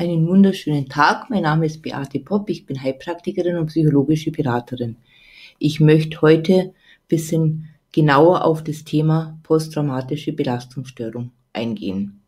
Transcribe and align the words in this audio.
Einen 0.00 0.26
wunderschönen 0.26 0.88
Tag. 0.88 1.28
Mein 1.28 1.42
Name 1.42 1.66
ist 1.66 1.82
Beate 1.82 2.20
Popp. 2.20 2.48
Ich 2.48 2.64
bin 2.64 2.82
Heilpraktikerin 2.82 3.58
und 3.58 3.66
psychologische 3.66 4.30
Beraterin. 4.30 4.96
Ich 5.58 5.78
möchte 5.78 6.22
heute 6.22 6.72
bisschen 7.06 7.68
genauer 7.92 8.46
auf 8.46 8.64
das 8.64 8.84
Thema 8.84 9.38
posttraumatische 9.42 10.32
Belastungsstörung 10.32 11.32
eingehen. 11.52 12.22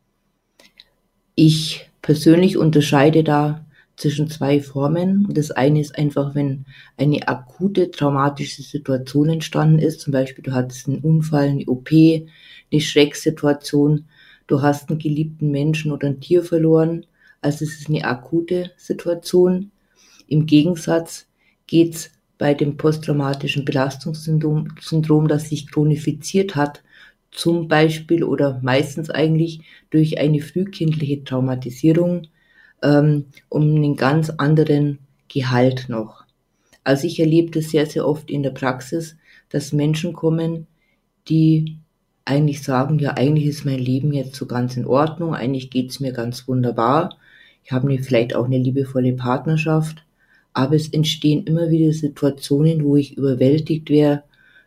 Ich 1.35 1.89
persönlich 2.03 2.59
unterscheide 2.59 3.25
da 3.25 3.65
zwischen 3.97 4.29
zwei 4.29 4.61
Formen. 4.61 5.27
Das 5.31 5.51
eine 5.51 5.81
ist 5.81 5.97
einfach, 5.97 6.35
wenn 6.35 6.67
eine 6.99 7.27
akute 7.27 7.91
traumatische 7.91 8.61
Situation 8.61 9.31
entstanden 9.31 9.79
ist. 9.79 10.03
Zum 10.03 10.13
Beispiel, 10.13 10.45
du 10.45 10.53
hattest 10.53 10.89
einen 10.89 10.99
Unfall, 10.99 11.49
eine 11.49 11.65
OP, 11.65 11.91
eine 11.91 12.81
Schrecksituation, 12.83 14.05
du 14.47 14.61
hast 14.61 14.91
einen 14.91 14.99
geliebten 14.99 15.51
Menschen 15.51 15.91
oder 15.91 16.09
ein 16.09 16.21
Tier 16.21 16.43
verloren 16.43 17.07
also 17.43 17.65
es 17.65 17.81
ist 17.81 17.89
eine 17.89 18.05
akute 18.05 18.71
Situation. 18.77 19.73
Im 20.29 20.47
Gegensatz 20.47 21.27
geht 21.67 21.95
es 21.95 22.11
bei 22.39 22.55
dem 22.55 22.77
posttraumatischen 22.77 23.65
Belastungssyndrom, 23.65 24.69
Syndrom, 24.81 25.29
das 25.29 25.49
sich 25.49 25.71
chronifiziert 25.71 26.57
hat, 26.57 26.83
zum 27.31 27.69
Beispiel 27.69 28.25
oder 28.25 28.61
meistens 28.63 29.11
eigentlich 29.11 29.61
durch 29.91 30.19
eine 30.19 30.41
frühkindliche 30.41 31.25
Traumatisierung, 31.25 32.29
ähm, 32.83 33.27
um 33.49 33.63
einen 33.63 33.97
ganz 33.97 34.31
anderen 34.31 34.99
Gehalt 35.29 35.89
noch. 35.89 36.25
Also 36.85 37.07
ich 37.07 37.21
erlebe 37.21 37.51
das 37.51 37.71
sehr, 37.71 37.87
sehr 37.87 38.07
oft 38.07 38.31
in 38.31 38.43
der 38.43 38.51
Praxis, 38.51 39.17
dass 39.49 39.73
Menschen 39.73 40.13
kommen, 40.13 40.67
die 41.29 41.79
eigentlich 42.25 42.63
sagen, 42.63 42.99
ja, 42.99 43.13
eigentlich 43.13 43.47
ist 43.47 43.65
mein 43.65 43.79
Leben 43.79 44.13
jetzt 44.13 44.37
so 44.37 44.47
ganz 44.47 44.77
in 44.77 44.87
Ordnung, 44.87 45.35
eigentlich 45.35 45.71
geht's 45.71 46.01
mir 46.01 46.13
ganz 46.13 46.47
wunderbar, 46.47 47.17
ich 47.65 47.73
habe 47.73 47.99
vielleicht 47.99 48.35
auch 48.35 48.47
eine 48.47 48.59
liebevolle 48.59 49.13
Partnerschaft, 49.13 50.05
aber 50.53 50.77
es 50.77 50.89
entstehen 50.89 51.45
immer 51.47 51.71
wieder 51.71 51.93
Situationen, 51.93 52.85
wo 52.85 52.97
ich 52.97 53.17
überwältigt 53.17 53.89
wäre, 53.89 54.25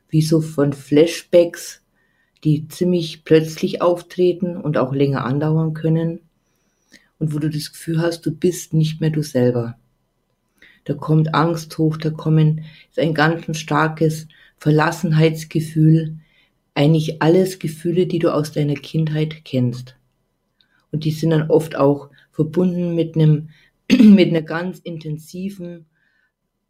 wie 0.10 0.22
so 0.22 0.42
von 0.42 0.74
Flashbacks, 0.74 1.82
die 2.44 2.68
ziemlich 2.68 3.24
plötzlich 3.24 3.82
auftreten 3.82 4.58
und 4.58 4.78
auch 4.78 4.94
länger 4.94 5.26
andauern 5.26 5.74
können 5.74 6.20
und 7.20 7.34
wo 7.34 7.40
du 7.40 7.50
das 7.50 7.72
Gefühl 7.72 8.02
hast, 8.02 8.26
du 8.26 8.32
bist 8.32 8.74
nicht 8.74 9.02
mehr 9.02 9.10
du 9.10 9.24
selber. 9.24 9.78
Da 10.86 10.94
kommt 10.94 11.34
Angst 11.34 11.78
hoch, 11.78 11.98
da 11.98 12.12
kommen 12.12 12.64
ist 12.90 13.00
ein 13.00 13.14
ganz 13.14 13.58
starkes 13.58 14.28
Verlassenheitsgefühl, 14.58 16.18
eigentlich 16.76 17.22
alles 17.22 17.60
Gefühle, 17.60 18.06
die 18.06 18.20
du 18.20 18.34
aus 18.34 18.52
deiner 18.52 18.76
Kindheit 18.76 19.44
kennst. 19.44 19.96
Und 20.92 21.04
die 21.04 21.12
sind 21.12 21.32
dann 21.32 21.50
oft 21.50 21.76
auch 21.76 22.10
verbunden 22.36 22.96
mit 22.96 23.16
einem, 23.16 23.50
mit 23.92 24.30
einer 24.30 24.42
ganz 24.42 24.80
intensiven, 24.80 25.86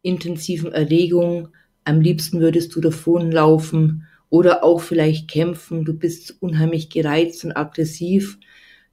intensiven 0.02 0.72
Erregung. 0.72 1.48
Am 1.84 2.00
liebsten 2.00 2.40
würdest 2.40 2.74
du 2.74 2.80
davonlaufen 2.80 4.06
oder 4.30 4.62
auch 4.62 4.80
vielleicht 4.80 5.28
kämpfen. 5.28 5.84
Du 5.84 5.92
bist 5.92 6.36
unheimlich 6.40 6.88
gereizt 6.88 7.44
und 7.44 7.56
aggressiv. 7.56 8.38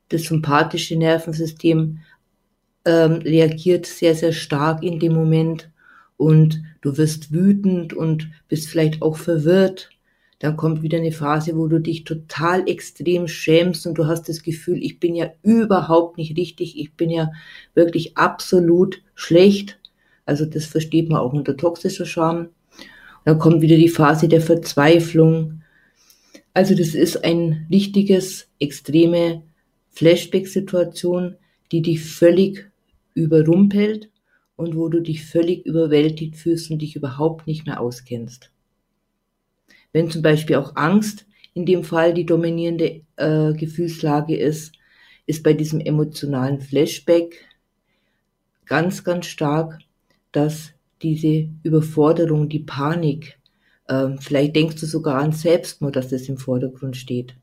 Das 0.10 0.24
sympathische 0.24 0.96
Nervensystem 0.96 2.00
ähm, 2.86 3.14
reagiert 3.14 3.86
sehr, 3.86 4.16
sehr 4.16 4.34
stark 4.34 4.84
in 4.84 5.00
dem 5.00 5.14
Moment 5.14 5.72
und 6.18 6.64
du 6.82 6.98
wirst 6.98 7.32
wütend 7.32 7.94
und 7.94 8.30
bist 8.48 8.68
vielleicht 8.68 9.02
auch 9.02 9.18
verwirrt 9.18 9.90
dann 10.44 10.58
kommt 10.58 10.82
wieder 10.82 10.98
eine 10.98 11.14
Phase, 11.14 11.56
wo 11.56 11.68
du 11.68 11.80
dich 11.80 12.04
total 12.04 12.68
extrem 12.68 13.30
schämst 13.30 13.88
und 13.88 13.98
du 13.98 14.08
hast 14.08 14.28
das 14.28 14.44
Gefühl, 14.44 14.84
ich 14.84 15.00
bin 15.00 15.16
ja 15.16 15.32
überhaupt 15.42 16.18
nicht 16.18 16.36
richtig, 16.36 16.78
ich 16.78 16.92
bin 16.96 17.10
ja 17.10 17.32
wirklich 17.76 18.18
absolut 18.18 19.02
schlecht. 19.16 19.80
Also 20.26 20.46
das 20.46 20.66
versteht 20.66 21.08
man 21.08 21.20
auch 21.20 21.32
unter 21.32 21.56
toxischer 21.56 22.06
Scham. 22.06 22.50
dann 23.24 23.40
kommt 23.40 23.62
wieder 23.62 23.78
die 23.78 23.88
Phase 23.88 24.28
der 24.28 24.42
Verzweiflung. 24.42 25.62
Also 26.54 26.76
das 26.76 26.94
ist 26.94 27.24
ein 27.24 27.66
richtiges, 27.72 28.50
extreme 28.60 29.44
Flashback-Situation, 29.92 31.38
die 31.72 31.82
dich 31.82 32.04
völlig 32.04 32.70
überrumpelt 33.14 34.10
und 34.58 34.76
wo 34.76 34.90
du 34.90 35.00
dich 35.00 35.26
völlig 35.26 35.66
überwältigt 35.66 36.36
fühlst 36.36 36.70
und 36.70 36.80
dich 36.80 36.98
überhaupt 36.98 37.48
nicht 37.48 37.66
mehr 37.66 37.80
auskennst. 37.80 38.53
Wenn 39.94 40.10
zum 40.10 40.22
Beispiel 40.22 40.58
auch 40.58 40.76
Angst 40.76 41.26
in 41.54 41.66
dem 41.66 41.84
Fall 41.84 42.14
die 42.14 42.26
dominierende 42.26 43.02
äh, 43.16 43.54
Gefühlslage 43.54 44.36
ist, 44.36 44.74
ist 45.26 45.44
bei 45.44 45.54
diesem 45.54 45.80
emotionalen 45.80 46.60
Flashback 46.60 47.46
ganz, 48.66 49.04
ganz 49.04 49.28
stark, 49.28 49.80
dass 50.32 50.74
diese 51.02 51.50
Überforderung, 51.62 52.50
die 52.50 52.60
Panik, 52.60 53.40
äh, 53.88 54.10
vielleicht 54.20 54.56
denkst 54.56 54.80
du 54.80 54.86
sogar 54.86 55.22
an 55.22 55.32
Selbstmord, 55.32 55.96
dass 55.96 56.10
das 56.10 56.28
im 56.28 56.38
Vordergrund 56.38 56.98
steht. 56.98 57.36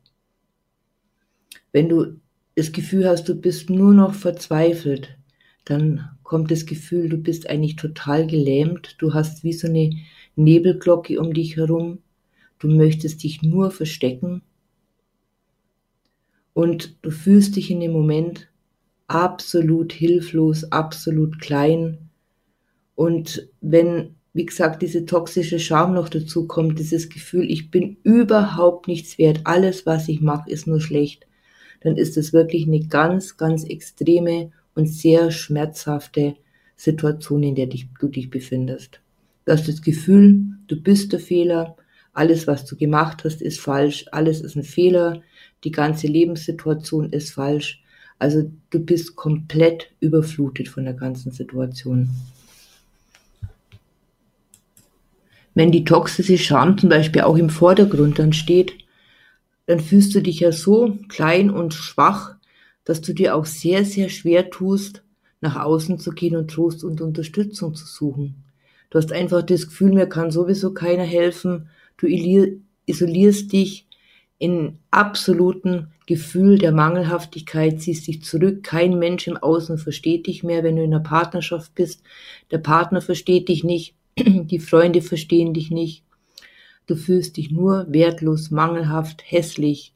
Wenn 1.71 1.87
du 1.87 2.19
das 2.55 2.71
Gefühl 2.71 3.07
hast, 3.07 3.29
du 3.29 3.35
bist 3.35 3.69
nur 3.69 3.93
noch 3.93 4.13
verzweifelt, 4.13 5.17
dann 5.63 6.09
kommt 6.23 6.51
das 6.51 6.65
Gefühl, 6.65 7.07
du 7.07 7.17
bist 7.17 7.49
eigentlich 7.49 7.77
total 7.77 8.27
gelähmt, 8.27 8.95
du 8.99 9.13
hast 9.13 9.43
wie 9.43 9.53
so 9.53 9.67
eine 9.67 9.91
Nebelglocke 10.35 11.19
um 11.19 11.33
dich 11.33 11.55
herum, 11.55 11.99
du 12.61 12.67
möchtest 12.67 13.23
dich 13.23 13.41
nur 13.41 13.71
verstecken 13.71 14.43
und 16.53 16.95
du 17.01 17.09
fühlst 17.09 17.55
dich 17.55 17.71
in 17.71 17.79
dem 17.79 17.91
Moment 17.91 18.49
absolut 19.07 19.91
hilflos, 19.91 20.71
absolut 20.71 21.41
klein. 21.41 22.09
Und 22.95 23.49
wenn, 23.61 24.15
wie 24.33 24.45
gesagt, 24.45 24.83
diese 24.83 25.05
toxische 25.05 25.59
Scham 25.59 25.95
noch 25.95 26.07
dazu 26.07 26.47
kommt, 26.47 26.77
dieses 26.77 27.09
Gefühl, 27.09 27.49
ich 27.49 27.71
bin 27.71 27.97
überhaupt 28.03 28.87
nichts 28.87 29.17
wert, 29.17 29.41
alles, 29.45 29.87
was 29.87 30.07
ich 30.07 30.21
mache, 30.21 30.49
ist 30.51 30.67
nur 30.67 30.81
schlecht, 30.81 31.25
dann 31.81 31.97
ist 31.97 32.15
es 32.15 32.31
wirklich 32.31 32.67
eine 32.67 32.81
ganz, 32.81 33.37
ganz 33.37 33.63
extreme 33.63 34.51
und 34.75 34.85
sehr 34.85 35.31
schmerzhafte 35.31 36.35
Situation, 36.75 37.41
in 37.41 37.55
der 37.55 37.67
dich, 37.67 37.87
du 37.99 38.07
dich 38.07 38.29
befindest. 38.29 39.01
Du 39.45 39.53
hast 39.53 39.67
das 39.67 39.81
Gefühl, 39.81 40.43
du 40.67 40.79
bist 40.79 41.11
der 41.11 41.19
Fehler, 41.19 41.75
alles, 42.13 42.47
was 42.47 42.65
du 42.65 42.75
gemacht 42.75 43.23
hast, 43.23 43.41
ist 43.41 43.59
falsch, 43.59 44.05
alles 44.11 44.41
ist 44.41 44.55
ein 44.55 44.63
Fehler, 44.63 45.21
die 45.63 45.71
ganze 45.71 46.07
Lebenssituation 46.07 47.11
ist 47.11 47.31
falsch. 47.31 47.81
Also 48.19 48.51
du 48.69 48.79
bist 48.79 49.15
komplett 49.15 49.91
überflutet 49.99 50.67
von 50.67 50.83
der 50.83 50.93
ganzen 50.93 51.31
Situation. 51.31 52.09
Wenn 55.53 55.71
die 55.71 55.83
toxische 55.83 56.37
Scham 56.37 56.77
zum 56.77 56.89
Beispiel 56.89 57.23
auch 57.23 57.35
im 57.35 57.49
Vordergrund 57.49 58.19
dann 58.19 58.33
steht, 58.33 58.73
dann 59.65 59.79
fühlst 59.79 60.13
du 60.15 60.21
dich 60.21 60.39
ja 60.39 60.51
so 60.51 60.97
klein 61.07 61.49
und 61.49 61.73
schwach, 61.73 62.35
dass 62.83 63.01
du 63.01 63.13
dir 63.13 63.35
auch 63.35 63.45
sehr, 63.45 63.85
sehr 63.85 64.09
schwer 64.09 64.49
tust, 64.49 65.03
nach 65.39 65.55
außen 65.55 65.99
zu 65.99 66.11
gehen 66.11 66.35
und 66.35 66.51
Trost 66.51 66.83
und 66.83 67.01
Unterstützung 67.01 67.75
zu 67.75 67.85
suchen. 67.85 68.43
Du 68.89 68.97
hast 68.97 69.11
einfach 69.11 69.41
das 69.41 69.67
Gefühl, 69.67 69.93
mir 69.93 70.07
kann 70.07 70.31
sowieso 70.31 70.73
keiner 70.73 71.03
helfen 71.03 71.69
Du 72.01 72.07
isolierst 72.07 73.53
dich 73.53 73.87
in 74.39 74.79
absoluten 74.89 75.91
Gefühl 76.07 76.57
der 76.57 76.71
Mangelhaftigkeit, 76.71 77.79
ziehst 77.79 78.07
dich 78.07 78.23
zurück. 78.23 78.63
Kein 78.63 78.97
Mensch 78.97 79.27
im 79.27 79.37
Außen 79.37 79.77
versteht 79.77 80.25
dich 80.25 80.41
mehr, 80.41 80.63
wenn 80.63 80.77
du 80.77 80.83
in 80.83 80.91
einer 80.91 81.03
Partnerschaft 81.03 81.75
bist. 81.75 82.01
Der 82.49 82.57
Partner 82.57 83.01
versteht 83.01 83.49
dich 83.49 83.63
nicht. 83.63 83.93
Die 84.17 84.57
Freunde 84.57 85.03
verstehen 85.03 85.53
dich 85.53 85.69
nicht. 85.69 86.03
Du 86.87 86.95
fühlst 86.95 87.37
dich 87.37 87.51
nur 87.51 87.85
wertlos, 87.89 88.49
mangelhaft, 88.49 89.21
hässlich. 89.23 89.93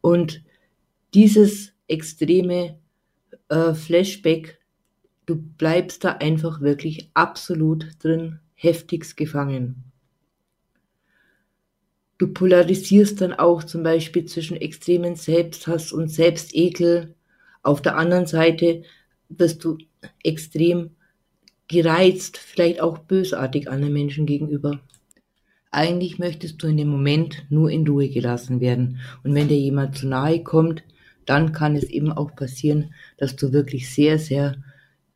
Und 0.00 0.44
dieses 1.14 1.72
extreme 1.88 2.78
äh, 3.48 3.74
Flashback, 3.74 4.60
du 5.26 5.34
bleibst 5.34 6.04
da 6.04 6.12
einfach 6.12 6.60
wirklich 6.60 7.10
absolut 7.14 7.88
drin, 7.98 8.38
heftigst 8.54 9.16
gefangen. 9.16 9.91
Du 12.18 12.32
polarisierst 12.32 13.20
dann 13.20 13.32
auch 13.32 13.64
zum 13.64 13.82
Beispiel 13.82 14.26
zwischen 14.26 14.56
extremen 14.56 15.16
Selbsthass 15.16 15.92
und 15.92 16.08
Selbstekel. 16.08 17.14
Auf 17.62 17.82
der 17.82 17.96
anderen 17.96 18.26
Seite 18.26 18.82
wirst 19.28 19.64
du 19.64 19.78
extrem 20.22 20.90
gereizt, 21.68 22.36
vielleicht 22.38 22.80
auch 22.80 22.98
bösartig 22.98 23.68
anderen 23.68 23.94
Menschen 23.94 24.26
gegenüber. 24.26 24.80
Eigentlich 25.70 26.18
möchtest 26.18 26.62
du 26.62 26.66
in 26.66 26.76
dem 26.76 26.88
Moment 26.88 27.46
nur 27.48 27.70
in 27.70 27.88
Ruhe 27.88 28.08
gelassen 28.10 28.60
werden. 28.60 29.00
Und 29.24 29.34
wenn 29.34 29.48
dir 29.48 29.58
jemand 29.58 29.96
zu 29.96 30.06
nahe 30.06 30.42
kommt, 30.42 30.84
dann 31.24 31.52
kann 31.52 31.76
es 31.76 31.84
eben 31.84 32.12
auch 32.12 32.34
passieren, 32.36 32.92
dass 33.16 33.36
du 33.36 33.52
wirklich 33.52 33.90
sehr, 33.90 34.18
sehr 34.18 34.56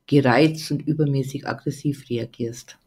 gereizt 0.06 0.70
und 0.70 0.86
übermäßig 0.86 1.46
aggressiv 1.46 2.08
reagierst. 2.08 2.78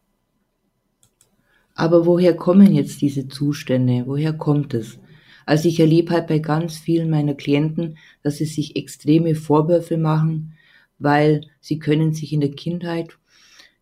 Aber 1.79 2.05
woher 2.05 2.35
kommen 2.35 2.73
jetzt 2.73 2.99
diese 2.99 3.29
Zustände? 3.29 4.03
Woher 4.05 4.33
kommt 4.33 4.73
es? 4.73 4.99
Also 5.45 5.69
ich 5.69 5.79
erlebe 5.79 6.11
halt 6.11 6.27
bei 6.27 6.39
ganz 6.39 6.77
vielen 6.77 7.09
meiner 7.09 7.35
Klienten, 7.35 7.97
dass 8.21 8.35
sie 8.35 8.45
sich 8.45 8.75
extreme 8.75 9.33
Vorwürfe 9.33 9.97
machen, 9.97 10.55
weil 10.97 11.47
sie 11.61 11.79
können 11.79 12.11
sich 12.11 12.33
in 12.33 12.41
der 12.41 12.51
Kindheit, 12.51 13.17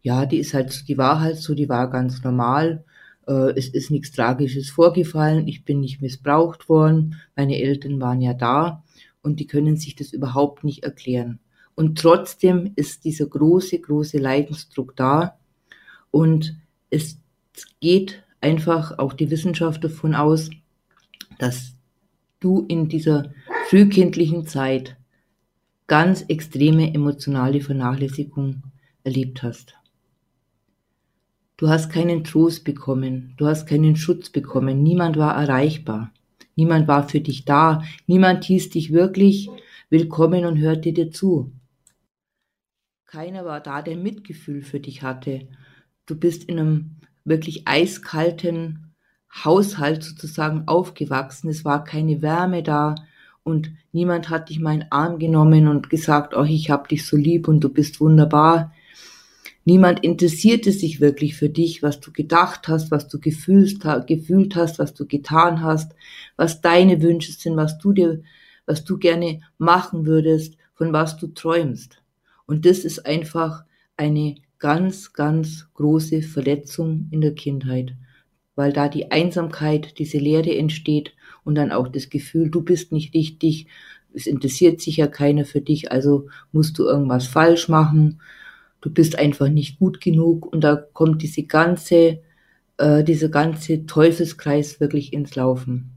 ja, 0.04 0.28
die 0.28 0.38
ist 0.38 0.54
halt, 0.54 0.88
die 0.88 1.00
war 1.00 1.22
halt 1.22 1.38
so, 1.38 1.56
die 1.56 1.70
war 1.70 1.90
ganz 1.90 2.24
normal, 2.24 2.86
äh, 3.28 3.58
es 3.58 3.68
ist 3.68 3.90
nichts 3.90 4.12
Tragisches 4.12 4.70
vorgefallen, 4.70 5.48
ich 5.48 5.66
bin 5.66 5.80
nicht 5.80 6.00
missbraucht 6.00 6.70
worden, 6.70 7.16
meine 7.36 7.60
Eltern 7.60 8.00
waren 8.00 8.22
ja 8.22 8.36
da 8.36 8.84
und 9.24 9.40
die 9.40 9.48
können 9.48 9.76
sich 9.76 9.96
das 9.96 10.14
überhaupt 10.14 10.64
nicht 10.64 10.84
erklären. 10.84 11.40
Und 11.74 11.98
trotzdem 11.98 12.74
ist 12.76 13.06
dieser 13.06 13.26
große, 13.26 13.80
große 13.80 14.20
Leidensdruck 14.20 14.96
da 14.96 15.40
und 16.12 16.56
es 16.92 17.18
geht 17.80 18.24
einfach 18.42 19.00
auch 19.00 19.14
die 19.14 19.32
Wissenschaft 19.32 19.84
davon 19.84 20.16
aus, 20.16 20.50
dass 21.40 21.76
du 22.40 22.66
in 22.68 22.88
dieser 22.88 23.32
frühkindlichen 23.70 24.46
Zeit 24.48 24.96
ganz 25.88 26.24
extreme 26.28 26.94
emotionale 26.94 27.62
Vernachlässigung 27.62 28.64
erlebt 29.04 29.44
hast. 29.44 29.76
Du 31.56 31.70
hast 31.70 31.90
keinen 31.90 32.24
Trost 32.24 32.66
bekommen, 32.66 33.34
du 33.38 33.48
hast 33.48 33.66
keinen 33.66 33.96
Schutz 33.96 34.30
bekommen, 34.30 34.84
niemand 34.84 35.18
war 35.18 35.36
erreichbar, 35.36 36.14
niemand 36.56 36.88
war 36.88 37.10
für 37.10 37.20
dich 37.20 37.46
da, 37.46 37.84
niemand 38.06 38.44
hieß 38.44 38.70
dich 38.70 38.94
wirklich 38.94 39.50
willkommen 39.90 40.46
und 40.46 40.60
hörte 40.60 40.94
dir 40.94 41.10
zu. 41.10 41.52
Keiner 43.06 43.46
war 43.46 43.62
da, 43.62 43.82
der 43.82 43.96
Mitgefühl 43.96 44.62
für 44.62 44.80
dich 44.80 45.02
hatte. 45.02 45.48
Du 46.06 46.16
bist 46.16 46.44
in 46.44 46.60
einem 46.60 46.97
wirklich 47.28 47.68
eiskalten 47.68 48.94
Haushalt 49.44 50.04
sozusagen 50.04 50.64
aufgewachsen. 50.68 51.50
Es 51.50 51.66
war 51.66 51.84
keine 51.84 52.22
Wärme 52.22 52.64
da 52.64 52.96
und 53.44 53.72
niemand 53.92 54.30
hat 54.30 54.50
dich 54.50 54.60
mal 54.60 54.74
in 54.74 54.80
den 54.82 54.92
Arm 54.92 55.20
genommen 55.20 55.68
und 55.68 55.90
gesagt, 55.90 56.36
oh, 56.36 56.44
ich 56.44 56.70
hab 56.70 56.88
dich 56.90 57.06
so 57.06 57.18
lieb 57.18 57.48
und 57.48 57.62
du 57.62 57.70
bist 57.70 58.00
wunderbar. 58.00 58.74
Niemand 59.66 60.02
interessierte 60.04 60.72
sich 60.72 61.02
wirklich 61.02 61.36
für 61.36 61.50
dich, 61.50 61.84
was 61.84 62.00
du 62.00 62.12
gedacht 62.14 62.70
hast, 62.70 62.90
was 62.90 63.10
du 63.10 63.20
gefühlt, 63.20 63.82
gefühlt 64.08 64.56
hast, 64.56 64.80
was 64.80 64.94
du 64.94 65.06
getan 65.06 65.62
hast, 65.62 65.94
was 66.38 66.62
deine 66.62 67.02
Wünsche 67.02 67.34
sind, 67.34 67.58
was 67.58 67.78
du 67.78 67.92
dir, 67.92 68.22
was 68.66 68.86
du 68.86 68.98
gerne 68.98 69.42
machen 69.58 70.06
würdest, 70.06 70.56
von 70.74 70.94
was 70.94 71.18
du 71.18 71.28
träumst. 71.28 72.02
Und 72.46 72.66
das 72.66 72.80
ist 72.80 73.06
einfach 73.06 73.66
eine 73.98 74.36
ganz, 74.60 75.14
ganz 75.14 75.68
große 75.74 76.22
Verletzung 76.22 77.08
in 77.12 77.22
der 77.22 77.36
Kindheit, 77.36 77.96
weil 78.56 78.74
da 78.74 78.90
die 78.90 79.12
Einsamkeit, 79.12 80.00
diese 80.00 80.18
Leere 80.18 80.56
entsteht 80.56 81.14
und 81.44 81.56
dann 81.56 81.72
auch 81.72 81.88
das 81.88 82.10
Gefühl, 82.10 82.50
du 82.50 82.62
bist 82.62 82.92
nicht 82.92 83.14
richtig, 83.14 83.68
es 84.14 84.26
interessiert 84.26 84.82
sich 84.82 84.98
ja 84.98 85.08
keiner 85.08 85.46
für 85.46 85.62
dich, 85.62 85.92
also 85.92 86.28
musst 86.52 86.80
du 86.80 86.86
irgendwas 86.86 87.28
falsch 87.28 87.70
machen, 87.70 88.20
du 88.82 88.90
bist 88.90 89.18
einfach 89.18 89.50
nicht 89.50 89.80
gut 89.80 90.02
genug 90.02 90.52
und 90.52 90.64
da 90.64 90.76
kommt 90.76 91.22
diese 91.22 91.44
ganze, 91.44 92.20
äh, 92.78 93.04
dieser 93.04 93.30
ganze 93.30 93.86
Teufelskreis 93.86 94.80
wirklich 94.80 95.14
ins 95.14 95.36
Laufen. 95.36 95.92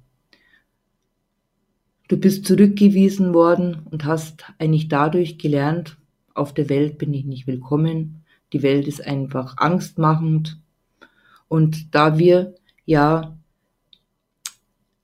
Du 2.08 2.16
bist 2.16 2.44
zurückgewiesen 2.44 3.32
worden 3.32 3.82
und 3.88 4.04
hast 4.04 4.44
eigentlich 4.58 4.88
dadurch 4.88 5.38
gelernt, 5.38 5.96
auf 6.34 6.52
der 6.52 6.68
Welt 6.68 6.98
bin 6.98 7.14
ich 7.14 7.24
nicht 7.24 7.46
willkommen, 7.46 8.24
die 8.52 8.62
Welt 8.62 8.88
ist 8.88 9.04
einfach 9.06 9.56
angstmachend. 9.56 10.58
Und 11.48 11.94
da 11.94 12.18
wir 12.18 12.54
ja 12.84 13.36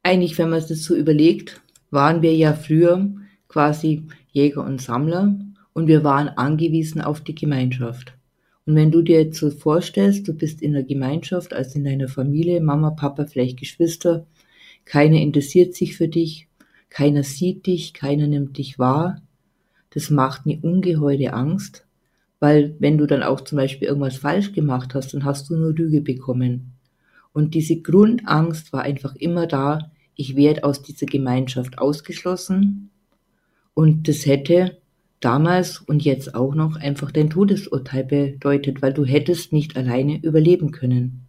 eigentlich, 0.02 0.38
wenn 0.38 0.50
man 0.50 0.58
es 0.58 0.66
das 0.66 0.84
so 0.84 0.94
überlegt, 0.94 1.60
waren 1.90 2.22
wir 2.22 2.34
ja 2.34 2.52
früher 2.52 3.10
quasi 3.48 4.04
Jäger 4.30 4.64
und 4.64 4.80
Sammler 4.80 5.38
und 5.72 5.86
wir 5.86 6.04
waren 6.04 6.28
angewiesen 6.28 7.00
auf 7.00 7.20
die 7.20 7.34
Gemeinschaft. 7.34 8.14
Und 8.66 8.74
wenn 8.74 8.90
du 8.90 9.02
dir 9.02 9.22
jetzt 9.22 9.38
so 9.38 9.50
vorstellst, 9.50 10.26
du 10.26 10.34
bist 10.34 10.60
in 10.60 10.72
der 10.72 10.82
Gemeinschaft, 10.82 11.52
also 11.52 11.78
in 11.78 11.84
deiner 11.84 12.08
Familie, 12.08 12.60
Mama, 12.60 12.90
Papa, 12.90 13.26
vielleicht 13.26 13.58
Geschwister, 13.58 14.26
keiner 14.84 15.20
interessiert 15.20 15.74
sich 15.74 15.96
für 15.96 16.08
dich, 16.08 16.48
keiner 16.90 17.22
sieht 17.22 17.66
dich, 17.66 17.94
keiner 17.94 18.26
nimmt 18.26 18.58
dich 18.58 18.78
wahr, 18.78 19.22
das 19.90 20.10
macht 20.10 20.42
eine 20.44 20.58
ungeheure 20.60 21.32
Angst 21.32 21.85
weil 22.40 22.76
wenn 22.78 22.98
du 22.98 23.06
dann 23.06 23.22
auch 23.22 23.40
zum 23.40 23.56
Beispiel 23.56 23.88
irgendwas 23.88 24.18
falsch 24.18 24.52
gemacht 24.52 24.94
hast, 24.94 25.14
dann 25.14 25.24
hast 25.24 25.48
du 25.48 25.56
nur 25.56 25.72
Lüge 25.72 26.00
bekommen. 26.00 26.72
Und 27.32 27.54
diese 27.54 27.80
Grundangst 27.80 28.72
war 28.72 28.82
einfach 28.82 29.14
immer 29.16 29.46
da, 29.46 29.90
ich 30.14 30.36
werde 30.36 30.64
aus 30.64 30.82
dieser 30.82 31.06
Gemeinschaft 31.06 31.78
ausgeschlossen. 31.78 32.90
Und 33.74 34.08
das 34.08 34.24
hätte 34.24 34.78
damals 35.20 35.78
und 35.78 36.04
jetzt 36.04 36.34
auch 36.34 36.54
noch 36.54 36.76
einfach 36.76 37.10
dein 37.10 37.30
Todesurteil 37.30 38.04
bedeutet, 38.04 38.82
weil 38.82 38.92
du 38.92 39.04
hättest 39.04 39.52
nicht 39.52 39.76
alleine 39.76 40.22
überleben 40.22 40.72
können. 40.72 41.26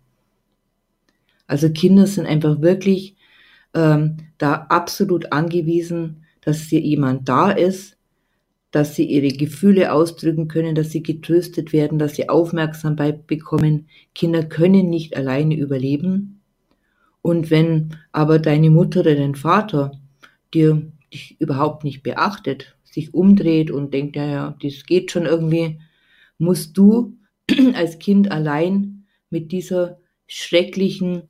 Also 1.48 1.70
Kinder 1.70 2.08
sind 2.08 2.26
einfach 2.26 2.62
wirklich 2.62 3.16
ähm, 3.74 4.18
da 4.38 4.68
absolut 4.70 5.32
angewiesen, 5.32 6.24
dass 6.42 6.62
hier 6.62 6.82
jemand 6.82 7.28
da 7.28 7.52
ist, 7.52 7.97
dass 8.78 8.94
sie 8.94 9.06
ihre 9.06 9.30
Gefühle 9.30 9.92
ausdrücken 9.92 10.48
können, 10.48 10.76
dass 10.76 10.92
sie 10.92 11.02
getröstet 11.02 11.74
werden, 11.74 11.98
dass 11.98 12.14
sie 12.14 12.30
Aufmerksamkeit 12.30 13.26
bekommen. 13.26 13.88
Kinder 14.14 14.44
können 14.44 14.92
nicht 14.92 15.18
alleine 15.18 15.58
überleben. 15.58 16.42
Und 17.24 17.50
wenn 17.50 17.98
aber 18.12 18.38
deine 18.38 18.70
Mutter 18.70 19.00
oder 19.00 19.16
dein 19.16 19.34
Vater 19.34 20.00
dir 20.54 20.92
dich 21.12 21.38
überhaupt 21.40 21.86
nicht 21.86 22.04
beachtet, 22.04 22.76
sich 22.84 23.16
umdreht 23.16 23.72
und 23.72 23.96
denkt, 23.96 24.16
ja, 24.16 24.28
ja, 24.28 24.58
das 24.62 24.86
geht 24.86 25.10
schon 25.10 25.26
irgendwie, 25.26 25.80
musst 26.38 26.78
du 26.78 27.18
als 27.74 27.98
Kind 27.98 28.30
allein 28.30 29.06
mit 29.32 29.52
dieser 29.52 29.98
schrecklichen 30.28 31.24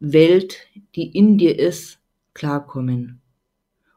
Welt, 0.00 0.60
die 0.94 1.14
in 1.14 1.36
dir 1.36 1.58
ist, 1.58 1.98
klarkommen. 2.32 3.20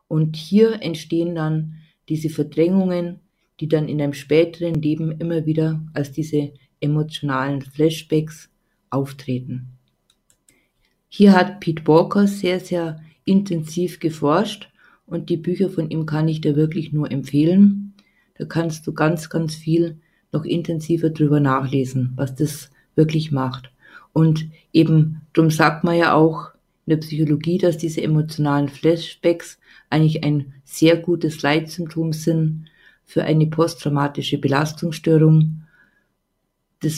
Und 0.09 0.35
hier 0.35 0.81
entstehen 0.81 1.33
dann 1.33 1.75
diese 2.09 2.29
Verdrängungen, 2.29 3.19
die 3.59 3.67
dann 3.67 3.87
in 3.87 4.01
einem 4.01 4.13
späteren 4.13 4.75
Leben 4.75 5.11
immer 5.11 5.45
wieder 5.45 5.81
als 5.93 6.11
diese 6.11 6.53
emotionalen 6.81 7.61
Flashbacks 7.61 8.49
auftreten. 8.89 9.67
Hier 11.07 11.33
hat 11.33 11.59
Pete 11.59 11.85
Walker 11.87 12.27
sehr, 12.27 12.59
sehr 12.59 13.01
intensiv 13.25 13.99
geforscht 13.99 14.69
und 15.05 15.29
die 15.29 15.37
Bücher 15.37 15.69
von 15.69 15.89
ihm 15.89 16.05
kann 16.05 16.27
ich 16.27 16.41
dir 16.41 16.55
wirklich 16.55 16.93
nur 16.93 17.11
empfehlen. 17.11 17.93
Da 18.37 18.45
kannst 18.45 18.87
du 18.87 18.93
ganz, 18.93 19.29
ganz 19.29 19.55
viel 19.55 19.97
noch 20.31 20.45
intensiver 20.45 21.09
drüber 21.09 21.39
nachlesen, 21.39 22.13
was 22.15 22.35
das 22.35 22.69
wirklich 22.95 23.31
macht. 23.31 23.71
Und 24.13 24.49
eben, 24.71 25.21
drum 25.33 25.49
sagt 25.49 25.83
man 25.83 25.97
ja 25.97 26.13
auch 26.13 26.51
in 26.85 26.91
der 26.91 26.97
Psychologie, 26.97 27.57
dass 27.57 27.77
diese 27.77 28.01
emotionalen 28.01 28.69
Flashbacks 28.69 29.59
eigentlich 29.89 30.23
ein 30.23 30.53
sehr 30.63 30.97
gutes 30.97 31.41
Leitsymptom 31.41 32.13
sind 32.13 32.65
für 33.05 33.23
eine 33.23 33.47
posttraumatische 33.47 34.37
Belastungsstörung, 34.37 35.63
das 36.81 36.95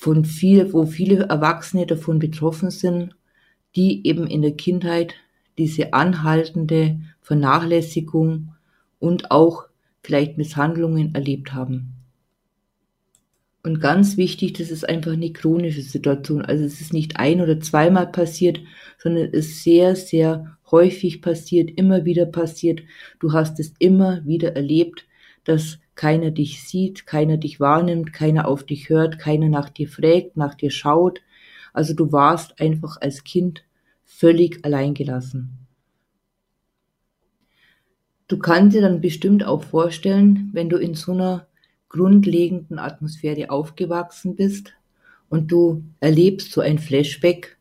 von 0.00 0.24
viel, 0.24 0.72
wo 0.72 0.86
viele 0.86 1.24
Erwachsene 1.24 1.86
davon 1.86 2.18
betroffen 2.18 2.70
sind, 2.70 3.14
die 3.76 4.06
eben 4.06 4.26
in 4.26 4.42
der 4.42 4.52
Kindheit 4.52 5.14
diese 5.58 5.92
anhaltende 5.92 7.00
Vernachlässigung 7.20 8.54
und 8.98 9.30
auch 9.30 9.66
vielleicht 10.02 10.38
Misshandlungen 10.38 11.14
erlebt 11.14 11.52
haben. 11.52 11.92
Und 13.62 13.80
ganz 13.80 14.16
wichtig, 14.16 14.54
das 14.54 14.70
ist 14.70 14.88
einfach 14.88 15.12
eine 15.12 15.32
chronische 15.32 15.82
Situation. 15.82 16.42
Also 16.42 16.64
es 16.64 16.80
ist 16.80 16.94
nicht 16.94 17.18
ein 17.18 17.42
oder 17.42 17.60
zweimal 17.60 18.06
passiert, 18.06 18.60
sondern 18.96 19.26
es 19.26 19.46
ist 19.46 19.62
sehr, 19.62 19.96
sehr 19.96 20.56
häufig 20.70 21.22
passiert, 21.22 21.70
immer 21.76 22.04
wieder 22.04 22.26
passiert. 22.26 22.82
Du 23.18 23.32
hast 23.32 23.60
es 23.60 23.74
immer 23.78 24.24
wieder 24.24 24.56
erlebt, 24.56 25.06
dass 25.44 25.78
keiner 25.94 26.30
dich 26.30 26.62
sieht, 26.62 27.06
keiner 27.06 27.36
dich 27.36 27.60
wahrnimmt, 27.60 28.12
keiner 28.12 28.48
auf 28.48 28.64
dich 28.64 28.88
hört, 28.88 29.18
keiner 29.18 29.48
nach 29.48 29.68
dir 29.68 29.88
fragt, 29.88 30.36
nach 30.36 30.54
dir 30.54 30.70
schaut. 30.70 31.20
Also 31.72 31.94
du 31.94 32.12
warst 32.12 32.60
einfach 32.60 32.96
als 33.00 33.24
Kind 33.24 33.64
völlig 34.04 34.64
alleingelassen. 34.64 35.58
Du 38.28 38.38
kannst 38.38 38.76
dir 38.76 38.82
dann 38.82 39.00
bestimmt 39.00 39.44
auch 39.44 39.64
vorstellen, 39.64 40.50
wenn 40.52 40.68
du 40.68 40.76
in 40.76 40.94
so 40.94 41.12
einer 41.12 41.48
grundlegenden 41.88 42.78
Atmosphäre 42.78 43.50
aufgewachsen 43.50 44.36
bist 44.36 44.72
und 45.28 45.50
du 45.50 45.84
erlebst 45.98 46.52
so 46.52 46.60
ein 46.60 46.78
Flashback, 46.78 47.58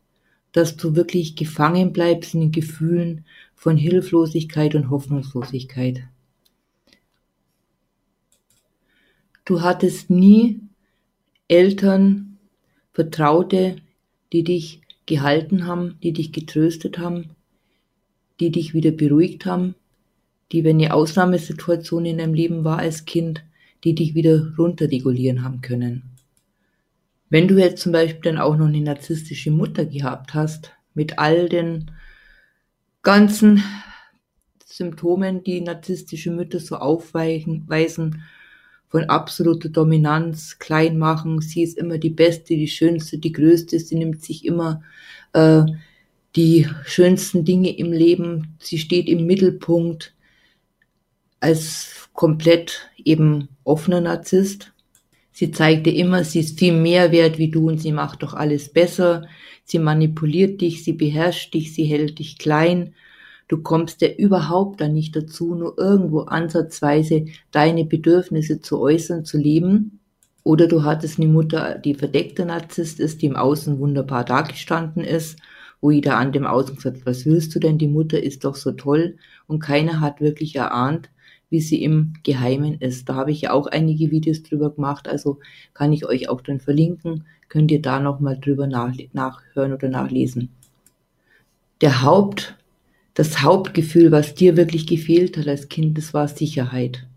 dass 0.52 0.78
du 0.78 0.96
wirklich 0.96 1.36
gefangen 1.36 1.94
bleibst 1.94 2.34
in 2.34 2.42
den 2.42 2.52
Gefühlen 2.52 3.26
von 3.54 3.78
Hilflosigkeit 3.78 4.76
und 4.76 4.90
Hoffnungslosigkeit. 4.90 6.04
Du 9.46 9.62
hattest 9.62 10.10
nie 10.10 10.62
Eltern, 11.48 12.38
Vertraute, 12.94 13.78
die 14.32 14.44
dich 14.44 14.82
gehalten 15.06 15.66
haben, 15.66 15.98
die 16.04 16.14
dich 16.14 16.32
getröstet 16.32 17.00
haben, 17.00 17.32
die 18.40 18.52
dich 18.52 18.74
wieder 18.74 18.92
beruhigt 18.92 19.46
haben, 19.46 19.76
die, 20.52 20.64
wenn 20.64 20.78
eine 20.78 20.94
Ausnahmesituation 20.94 22.06
in 22.06 22.20
deinem 22.20 22.34
Leben 22.34 22.64
war 22.64 22.80
als 22.80 23.06
Kind, 23.06 23.44
die 23.84 23.96
dich 23.96 24.16
wieder 24.16 24.54
runterregulieren 24.58 25.44
haben 25.44 25.62
können. 25.62 26.04
Wenn 27.30 27.48
du 27.48 27.58
jetzt 27.58 27.82
zum 27.82 27.92
Beispiel 27.92 28.22
dann 28.22 28.38
auch 28.38 28.58
noch 28.58 28.68
eine 28.68 28.82
narzisstische 28.82 29.52
Mutter 29.52 29.86
gehabt 29.86 30.34
hast, 30.34 30.72
mit 30.94 31.20
all 31.20 31.48
den 31.48 31.92
ganzen 33.04 33.64
Symptomen, 34.66 35.44
die 35.44 35.62
narzisstische 35.62 36.32
Mütter 36.32 36.60
so 36.60 36.78
aufweisen, 36.78 37.68
von 38.90 39.04
absoluter 39.04 39.70
Dominanz, 39.70 40.58
Kleinmachen, 40.58 41.42
sie 41.42 41.62
ist 41.62 41.78
immer 41.78 42.00
die 42.00 42.10
Beste, 42.10 42.56
die 42.56 42.68
Schönste, 42.68 43.20
die 43.20 43.32
Größte, 43.32 43.80
sie 43.80 43.96
nimmt 43.96 44.24
sich 44.24 44.46
immer 44.46 44.82
äh, 45.34 45.62
die 46.36 46.68
schönsten 46.86 47.46
Dinge 47.46 47.76
im 47.78 47.92
Leben, 47.92 48.56
sie 48.60 48.80
steht 48.80 49.08
im 49.08 49.28
Mittelpunkt 49.28 50.16
als 51.40 52.10
komplett 52.14 52.90
eben 52.98 53.50
offener 53.64 54.02
Narzisst. 54.02 54.74
Sie 55.40 55.52
zeigt 55.52 55.86
dir 55.86 55.96
immer, 55.96 56.26
sie 56.26 56.42
ist 56.42 56.60
viel 56.60 56.74
mehr 56.74 57.14
wert 57.14 57.38
wie 57.38 57.50
du 57.50 57.70
und 57.70 57.80
sie 57.80 57.94
macht 57.94 58.24
doch 58.24 58.34
alles 58.34 58.68
besser. 58.68 59.26
Sie 59.64 59.80
manipuliert 59.80 60.60
dich, 60.60 60.84
sie 60.84 60.92
beherrscht 60.92 61.54
dich, 61.54 61.74
sie 61.74 61.86
hält 61.86 62.20
dich 62.20 62.38
klein. 62.38 62.94
Du 63.48 63.62
kommst 63.64 64.02
ja 64.02 64.10
überhaupt 64.10 64.82
dann 64.82 64.94
nicht 64.94 65.16
dazu, 65.16 65.56
nur 65.56 65.78
irgendwo 65.78 66.24
ansatzweise 66.24 67.28
deine 67.52 67.86
Bedürfnisse 67.86 68.60
zu 68.60 68.82
äußern, 68.82 69.24
zu 69.24 69.38
leben. 69.38 70.02
Oder 70.44 70.68
du 70.68 70.84
hattest 70.84 71.20
eine 71.20 71.30
Mutter, 71.30 71.78
die 71.78 71.96
verdeckter 71.96 72.44
Narzisst 72.44 73.00
ist, 73.00 73.22
die 73.22 73.28
im 73.28 73.38
Außen 73.38 73.80
wunderbar 73.80 74.26
dargestanden 74.26 75.06
ist, 75.06 75.40
wo 75.80 75.90
jeder 75.90 76.18
an 76.18 76.34
dem 76.34 76.46
Außen 76.46 76.78
sagt, 76.80 77.06
was 77.06 77.26
willst 77.26 77.56
du 77.56 77.60
denn? 77.60 77.78
Die 77.78 77.88
Mutter 77.88 78.22
ist 78.22 78.44
doch 78.44 78.58
so 78.58 78.74
toll. 78.74 79.16
Und 79.48 79.60
keiner 79.60 80.02
hat 80.02 80.20
wirklich 80.20 80.58
erahnt, 80.58 81.10
wie 81.50 81.62
sie 81.62 81.84
im 81.84 82.14
Geheimen 82.24 82.80
ist. 82.80 83.10
Da 83.10 83.16
habe 83.16 83.32
ich 83.32 83.42
ja 83.42 83.52
auch 83.52 83.68
einige 83.68 84.12
Videos 84.12 84.44
drüber 84.44 84.70
gemacht, 84.70 85.08
also 85.08 85.40
kann 85.74 85.94
ich 85.94 86.06
euch 86.06 86.30
auch 86.30 86.42
dann 86.42 86.60
verlinken, 86.60 87.26
könnt 87.48 87.72
ihr 87.72 87.82
da 87.82 88.00
nochmal 88.00 88.40
drüber 88.40 88.68
nach, 88.68 88.94
nachhören 89.14 89.74
oder 89.74 89.90
nachlesen. 89.90 90.50
Der 91.82 92.04
Haupt, 92.04 92.58
das 93.14 93.42
Hauptgefühl, 93.42 94.12
was 94.12 94.36
dir 94.36 94.58
wirklich 94.58 94.86
gefehlt 94.86 95.38
hat 95.38 95.48
als 95.48 95.70
Kind, 95.70 95.98
das 95.98 96.14
war 96.14 96.28
Sicherheit. 96.28 97.08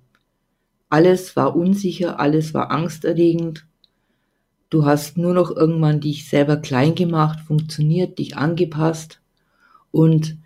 Alles 0.88 1.36
war 1.36 1.56
unsicher, 1.56 2.20
alles 2.20 2.54
war 2.54 2.70
angsterregend. 2.70 3.66
Du 4.70 4.86
hast 4.86 5.18
nur 5.18 5.34
noch 5.34 5.50
irgendwann 5.50 6.00
dich 6.00 6.28
selber 6.28 6.56
klein 6.56 6.94
gemacht, 6.94 7.40
funktioniert, 7.40 8.18
dich 8.18 8.36
angepasst 8.36 9.20
und 9.90 10.38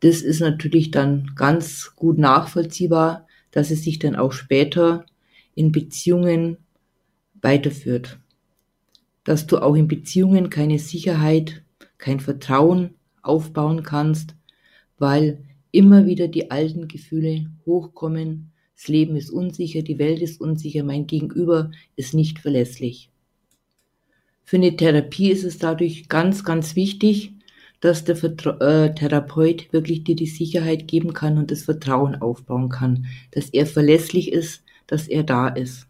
das 0.00 0.20
ist 0.20 0.40
natürlich 0.40 0.90
dann 0.90 1.32
ganz 1.36 1.92
gut 1.94 2.18
nachvollziehbar, 2.18 3.26
dass 3.52 3.70
es 3.70 3.84
sich 3.84 3.98
dann 4.00 4.16
auch 4.16 4.32
später 4.32 5.06
in 5.54 5.70
Beziehungen 5.70 6.56
weiterführt. 7.40 8.18
Dass 9.24 9.46
du 9.46 9.58
auch 9.58 9.76
in 9.76 9.86
Beziehungen 9.86 10.50
keine 10.50 10.78
Sicherheit, 10.78 11.62
kein 11.98 12.18
Vertrauen 12.18 12.94
aufbauen 13.22 13.84
kannst, 13.84 14.34
weil 14.98 15.44
immer 15.70 16.06
wieder 16.06 16.28
die 16.28 16.50
alten 16.50 16.88
Gefühle 16.88 17.50
hochkommen. 17.64 18.50
Das 18.76 18.88
Leben 18.88 19.16
ist 19.16 19.30
unsicher, 19.30 19.82
die 19.82 19.98
Welt 19.98 20.20
ist 20.20 20.40
unsicher, 20.40 20.82
mein 20.82 21.06
Gegenüber 21.06 21.70
ist 21.94 22.14
nicht 22.14 22.40
verlässlich. 22.40 23.10
Für 24.42 24.56
eine 24.56 24.76
Therapie 24.76 25.30
ist 25.30 25.44
es 25.44 25.58
dadurch 25.58 26.08
ganz, 26.08 26.44
ganz 26.44 26.74
wichtig, 26.74 27.32
dass 27.82 28.04
der 28.04 28.14
Vertra 28.14 28.58
äh, 28.60 28.94
Therapeut 28.94 29.72
wirklich 29.72 30.04
dir 30.04 30.14
die 30.14 30.26
Sicherheit 30.26 30.86
geben 30.86 31.12
kann 31.12 31.36
und 31.36 31.50
das 31.50 31.64
Vertrauen 31.64 32.14
aufbauen 32.14 32.68
kann, 32.68 33.06
dass 33.32 33.50
er 33.50 33.66
verlässlich 33.66 34.32
ist, 34.32 34.62
dass 34.86 35.08
er 35.08 35.24
da 35.24 35.48
ist. 35.48 35.88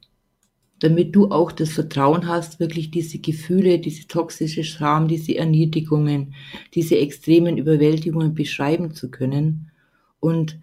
Damit 0.80 1.14
du 1.14 1.30
auch 1.30 1.52
das 1.52 1.70
Vertrauen 1.70 2.26
hast, 2.26 2.58
wirklich 2.58 2.90
diese 2.90 3.18
Gefühle, 3.18 3.78
diese 3.78 4.08
toxische 4.08 4.64
Scham, 4.64 5.06
diese 5.06 5.36
Erniedrigungen, 5.36 6.34
diese 6.74 6.96
extremen 6.96 7.58
Überwältigungen 7.58 8.34
beschreiben 8.34 8.94
zu 8.94 9.10
können 9.10 9.70
und 10.18 10.58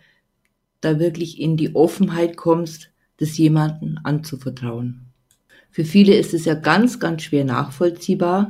da 0.81 0.97
wirklich 0.97 1.39
in 1.39 1.57
die 1.57 1.75
Offenheit 1.75 2.37
kommst, 2.37 2.89
das 3.17 3.37
jemanden 3.37 3.99
anzuvertrauen. 3.99 5.05
Für 5.69 5.85
viele 5.85 6.15
ist 6.15 6.33
es 6.33 6.45
ja 6.45 6.55
ganz, 6.55 6.99
ganz 6.99 7.21
schwer 7.21 7.45
nachvollziehbar, 7.45 8.49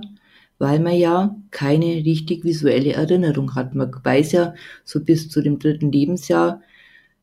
weil 0.59 0.79
man 0.79 0.95
ja 0.95 1.35
keine 1.51 1.85
richtig 1.85 2.43
visuelle 2.43 2.93
Erinnerung 2.93 3.55
hat. 3.55 3.73
Man 3.73 3.91
weiß 4.03 4.33
ja 4.33 4.53
so 4.83 5.03
bis 5.03 5.29
zu 5.29 5.41
dem 5.41 5.57
dritten 5.57 5.91
Lebensjahr, 5.91 6.61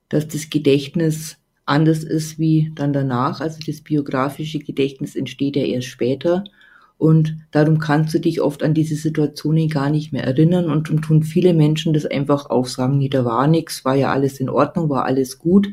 dass 0.09 0.27
das 0.27 0.51
Gedächtnis 0.51 1.37
anders 1.67 2.03
ist 2.03 2.39
wie 2.39 2.73
dann 2.75 2.93
danach. 2.93 3.41
Also 3.41 3.59
das 3.65 3.83
biografische 3.83 4.59
Gedächtnis 4.59 5.15
entsteht 5.15 5.57
ja 5.57 5.65
erst 5.65 5.89
später. 5.89 6.45
Und 6.99 7.37
darum 7.51 7.79
kannst 7.79 8.15
du 8.15 8.21
dich 8.21 8.41
oft 8.41 8.63
an 8.63 8.73
diese 8.73 8.97
Situationen 8.97 9.69
gar 9.69 9.91
nicht 9.91 10.13
mehr 10.15 10.25
erinnern. 10.25 10.71
Und 10.71 10.89
dann 10.89 11.03
tun 11.03 11.23
viele 11.23 11.53
Menschen 11.53 11.93
das 11.93 12.07
einfach 12.07 12.49
auch 12.49 12.67
sagen, 12.67 12.97
nee, 12.97 13.11
da 13.11 13.27
war 13.27 13.47
nichts, 13.49 13.85
war 13.85 13.97
ja 13.97 14.13
alles 14.13 14.41
in 14.41 14.49
Ordnung, 14.49 14.89
war 14.89 15.05
alles 15.05 15.39
gut. 15.39 15.69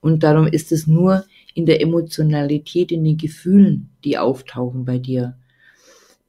Und 0.00 0.24
darum 0.24 0.48
ist 0.48 0.72
es 0.72 0.88
nur 0.88 1.24
in 1.54 1.64
der 1.64 1.80
Emotionalität, 1.80 2.90
in 2.90 3.04
den 3.04 3.18
Gefühlen, 3.18 3.90
die 4.04 4.18
auftauchen 4.18 4.84
bei 4.84 4.98
dir 4.98 5.36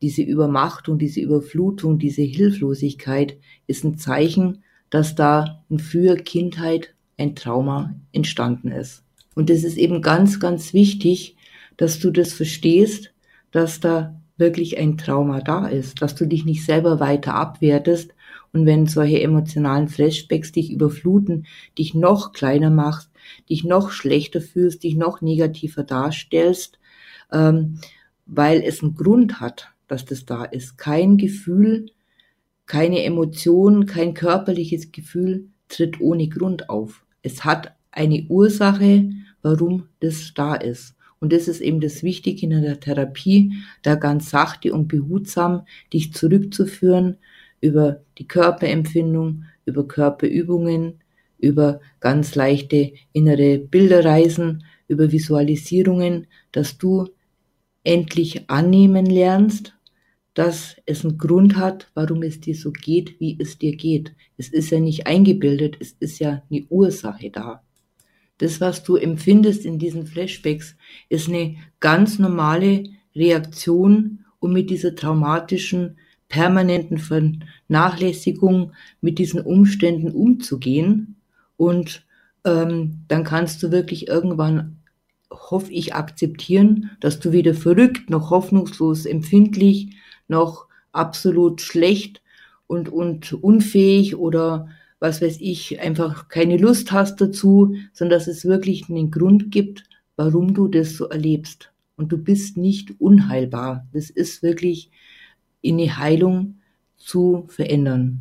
diese 0.01 0.21
Übermachtung, 0.21 0.97
diese 0.97 1.19
Überflutung, 1.21 1.99
diese 1.99 2.21
Hilflosigkeit 2.21 3.37
ist 3.67 3.83
ein 3.83 3.97
Zeichen, 3.97 4.63
dass 4.89 5.15
da 5.15 5.63
in 5.69 5.79
früher 5.79 6.15
Kindheit 6.15 6.93
ein 7.17 7.35
Trauma 7.35 7.95
entstanden 8.11 8.69
ist. 8.71 9.03
Und 9.35 9.49
es 9.49 9.63
ist 9.63 9.77
eben 9.77 10.01
ganz, 10.01 10.39
ganz 10.39 10.73
wichtig, 10.73 11.35
dass 11.77 11.99
du 11.99 12.11
das 12.11 12.33
verstehst, 12.33 13.13
dass 13.51 13.79
da 13.79 14.19
wirklich 14.37 14.77
ein 14.77 14.97
Trauma 14.97 15.41
da 15.41 15.67
ist, 15.67 16.01
dass 16.01 16.15
du 16.15 16.25
dich 16.25 16.45
nicht 16.45 16.65
selber 16.65 16.99
weiter 16.99 17.35
abwertest 17.35 18.13
und 18.51 18.65
wenn 18.65 18.87
solche 18.87 19.21
emotionalen 19.21 19.89
Flashbacks 19.89 20.51
dich 20.51 20.71
überfluten, 20.71 21.45
dich 21.77 21.93
noch 21.93 22.31
kleiner 22.31 22.69
machst, 22.69 23.11
dich 23.49 23.63
noch 23.63 23.91
schlechter 23.91 24.41
fühlst, 24.41 24.83
dich 24.83 24.95
noch 24.95 25.21
negativer 25.21 25.83
darstellst, 25.83 26.79
ähm, 27.31 27.79
weil 28.25 28.61
es 28.61 28.81
einen 28.81 28.95
Grund 28.95 29.39
hat, 29.39 29.71
dass 29.89 30.05
das 30.05 30.25
da 30.25 30.45
ist. 30.45 30.77
Kein 30.77 31.17
Gefühl, 31.17 31.87
keine 32.65 33.03
Emotion, 33.03 33.85
kein 33.85 34.13
körperliches 34.13 34.93
Gefühl 34.93 35.49
tritt 35.67 35.99
ohne 35.99 36.29
Grund 36.29 36.69
auf. 36.69 37.03
Es 37.21 37.43
hat 37.43 37.75
eine 37.91 38.25
Ursache, 38.29 39.09
warum 39.41 39.89
das 39.99 40.33
da 40.33 40.55
ist. 40.55 40.95
Und 41.19 41.33
das 41.33 41.47
ist 41.49 41.59
eben 41.59 41.81
das 41.81 42.03
Wichtige 42.03 42.45
in 42.45 42.61
der 42.61 42.79
Therapie, 42.79 43.53
da 43.81 43.95
ganz 43.95 44.29
sachte 44.29 44.73
und 44.73 44.87
behutsam 44.87 45.65
dich 45.91 46.13
zurückzuführen 46.13 47.17
über 47.59 48.01
die 48.17 48.27
Körperempfindung, 48.27 49.43
über 49.65 49.85
Körperübungen, 49.85 51.01
über 51.39 51.81
ganz 51.99 52.35
leichte 52.35 52.93
innere 53.11 53.57
Bilderreisen, 53.59 54.63
über 54.87 55.11
Visualisierungen, 55.11 56.27
dass 56.51 56.77
du 56.77 57.07
endlich 57.83 58.49
annehmen 58.49 59.05
lernst, 59.05 59.73
dass 60.39 60.77
es 60.85 61.03
einen 61.03 61.17
Grund 61.17 61.57
hat, 61.57 61.91
warum 61.95 62.23
es 62.23 62.39
dir 62.39 62.55
so 62.55 62.71
geht, 62.71 63.19
wie 63.19 63.35
es 63.41 63.57
dir 63.57 63.75
geht. 63.75 64.13
Es 64.37 64.47
ist 64.47 64.69
ja 64.69 64.79
nicht 64.79 65.05
eingebildet, 65.05 65.75
es 65.81 65.97
ist 65.99 66.19
ja 66.19 66.43
eine 66.49 66.65
Ursache 66.69 67.29
da. 67.29 67.61
Das, 68.37 68.61
was 68.61 68.85
du 68.85 68.95
empfindest 68.95 69.65
in 69.65 69.79
diesen 69.79 70.07
Flashbacks, 70.07 70.77
ist 71.09 71.27
eine 71.27 71.57
ganz 71.81 72.19
normale 72.19 72.85
Reaktion, 73.13 74.23
um 74.39 74.53
mit 74.53 74.69
dieser 74.69 74.95
traumatischen, 74.95 75.97
permanenten 76.29 76.99
Vernachlässigung, 76.99 78.71
mit 79.01 79.19
diesen 79.19 79.41
Umständen 79.41 80.09
umzugehen. 80.09 81.17
Und 81.57 82.05
ähm, 82.45 83.01
dann 83.09 83.25
kannst 83.25 83.61
du 83.61 83.71
wirklich 83.73 84.07
irgendwann, 84.07 84.77
hoffe 85.29 85.73
ich, 85.73 85.95
akzeptieren, 85.95 86.91
dass 87.01 87.19
du 87.19 87.33
weder 87.33 87.55
verrückt 87.55 88.09
noch 88.09 88.29
hoffnungslos 88.29 89.05
empfindlich 89.05 89.97
noch 90.29 90.67
absolut 90.91 91.61
schlecht 91.61 92.21
und, 92.67 92.89
und 92.89 93.33
unfähig 93.33 94.15
oder 94.15 94.69
was 94.99 95.21
weiß 95.21 95.37
ich, 95.39 95.79
einfach 95.79 96.27
keine 96.27 96.57
Lust 96.57 96.91
hast 96.91 97.21
dazu, 97.21 97.75
sondern 97.93 98.19
dass 98.19 98.27
es 98.27 98.45
wirklich 98.45 98.89
einen 98.89 99.11
Grund 99.11 99.51
gibt, 99.51 99.83
warum 100.17 100.53
du 100.53 100.67
das 100.67 100.97
so 100.97 101.07
erlebst. 101.07 101.71
Und 101.95 102.11
du 102.11 102.17
bist 102.17 102.57
nicht 102.57 102.99
unheilbar. 102.99 103.87
Das 103.93 104.09
ist 104.09 104.43
wirklich 104.43 104.91
in 105.61 105.77
die 105.77 105.91
Heilung 105.91 106.59
zu 106.97 107.45
verändern. 107.47 108.19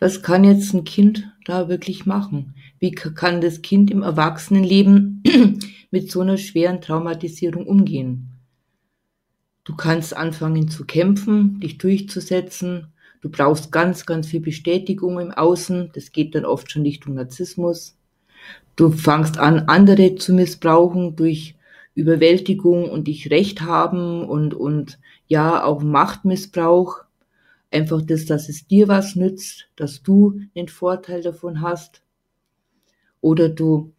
Was 0.00 0.22
kann 0.22 0.44
jetzt 0.44 0.74
ein 0.74 0.84
Kind 0.84 1.30
da 1.44 1.68
wirklich 1.68 2.06
machen? 2.06 2.54
Wie 2.78 2.92
kann 2.92 3.40
das 3.40 3.62
Kind 3.62 3.90
im 3.90 4.02
Erwachsenenleben 4.02 5.22
mit 5.90 6.10
so 6.10 6.20
einer 6.20 6.38
schweren 6.38 6.80
Traumatisierung 6.80 7.66
umgehen? 7.66 8.27
Du 9.68 9.76
kannst 9.76 10.16
anfangen 10.16 10.70
zu 10.70 10.86
kämpfen, 10.86 11.60
dich 11.60 11.76
durchzusetzen. 11.76 12.86
Du 13.20 13.28
brauchst 13.28 13.70
ganz, 13.70 14.06
ganz 14.06 14.28
viel 14.28 14.40
Bestätigung 14.40 15.20
im 15.20 15.30
Außen. 15.30 15.90
Das 15.92 16.10
geht 16.10 16.34
dann 16.34 16.46
oft 16.46 16.70
schon 16.70 16.84
Richtung 16.84 17.16
Narzissmus. 17.16 17.94
Du 18.76 18.90
fangst 18.90 19.36
an, 19.36 19.68
andere 19.68 20.14
zu 20.14 20.32
missbrauchen 20.32 21.16
durch 21.16 21.54
Überwältigung 21.94 22.88
und 22.88 23.08
dich 23.08 23.30
Recht 23.30 23.60
haben 23.60 24.26
und, 24.26 24.54
und 24.54 24.98
ja, 25.26 25.62
auch 25.62 25.82
Machtmissbrauch. 25.82 27.04
Einfach 27.70 28.00
das, 28.00 28.24
dass 28.24 28.48
es 28.48 28.68
dir 28.68 28.88
was 28.88 29.16
nützt, 29.16 29.68
dass 29.76 30.02
du 30.02 30.40
den 30.56 30.68
Vorteil 30.68 31.20
davon 31.20 31.60
hast. 31.60 32.00
Oder 33.20 33.50
du 33.50 33.92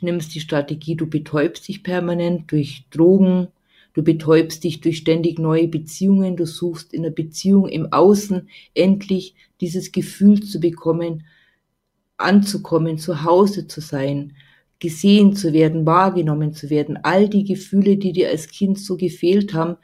nimmst 0.00 0.34
die 0.34 0.40
Strategie, 0.40 0.96
du 0.96 1.06
betäubst 1.06 1.68
dich 1.68 1.82
permanent 1.82 2.50
durch 2.50 2.86
Drogen, 2.90 3.48
du 3.94 4.02
betäubst 4.02 4.64
dich 4.64 4.80
durch 4.80 4.98
ständig 4.98 5.38
neue 5.38 5.68
Beziehungen, 5.68 6.36
du 6.36 6.46
suchst 6.46 6.92
in 6.92 7.02
der 7.02 7.10
Beziehung 7.10 7.68
im 7.68 7.92
Außen 7.92 8.48
endlich 8.74 9.34
dieses 9.60 9.92
Gefühl 9.92 10.42
zu 10.42 10.60
bekommen, 10.60 11.24
anzukommen, 12.16 12.98
zu 12.98 13.24
Hause 13.24 13.66
zu 13.66 13.80
sein, 13.80 14.34
gesehen 14.78 15.34
zu 15.36 15.52
werden, 15.52 15.86
wahrgenommen 15.86 16.54
zu 16.54 16.68
werden. 16.68 16.98
All 17.02 17.28
die 17.28 17.44
Gefühle, 17.44 17.96
die 17.96 18.12
dir 18.12 18.30
als 18.30 18.48
Kind 18.48 18.78
so 18.78 18.96
gefehlt 18.96 19.54
haben, 19.54 19.76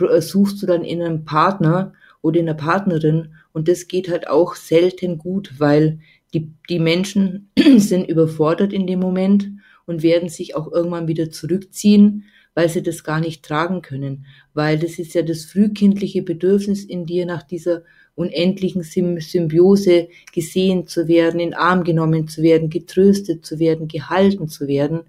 äh, 0.00 0.20
suchst 0.20 0.62
du 0.62 0.66
dann 0.66 0.84
in 0.84 1.02
einem 1.02 1.24
Partner 1.24 1.94
oder 2.20 2.40
in 2.40 2.48
einer 2.48 2.56
Partnerin. 2.56 3.34
Und 3.52 3.68
das 3.68 3.88
geht 3.88 4.08
halt 4.10 4.28
auch 4.28 4.54
selten 4.54 5.18
gut, 5.18 5.54
weil 5.58 6.00
die, 6.34 6.52
die 6.68 6.78
Menschen 6.78 7.50
sind 7.76 8.08
überfordert 8.08 8.72
in 8.72 8.86
dem 8.86 9.00
Moment 9.00 9.50
und 9.86 10.02
werden 10.02 10.28
sich 10.28 10.54
auch 10.54 10.70
irgendwann 10.70 11.08
wieder 11.08 11.30
zurückziehen, 11.30 12.24
weil 12.54 12.68
sie 12.68 12.82
das 12.82 13.04
gar 13.04 13.20
nicht 13.20 13.44
tragen 13.44 13.82
können, 13.82 14.26
weil 14.54 14.78
das 14.78 14.98
ist 14.98 15.14
ja 15.14 15.22
das 15.22 15.44
frühkindliche 15.44 16.22
Bedürfnis 16.22 16.84
in 16.84 17.06
dir 17.06 17.26
nach 17.26 17.42
dieser 17.42 17.82
unendlichen 18.14 18.82
Symbiose 18.82 20.08
gesehen 20.32 20.86
zu 20.86 21.08
werden, 21.08 21.40
in 21.40 21.54
Arm 21.54 21.82
genommen 21.84 22.28
zu 22.28 22.42
werden, 22.42 22.68
getröstet 22.68 23.46
zu 23.46 23.58
werden, 23.58 23.88
gehalten 23.88 24.48
zu 24.48 24.68
werden. 24.68 25.02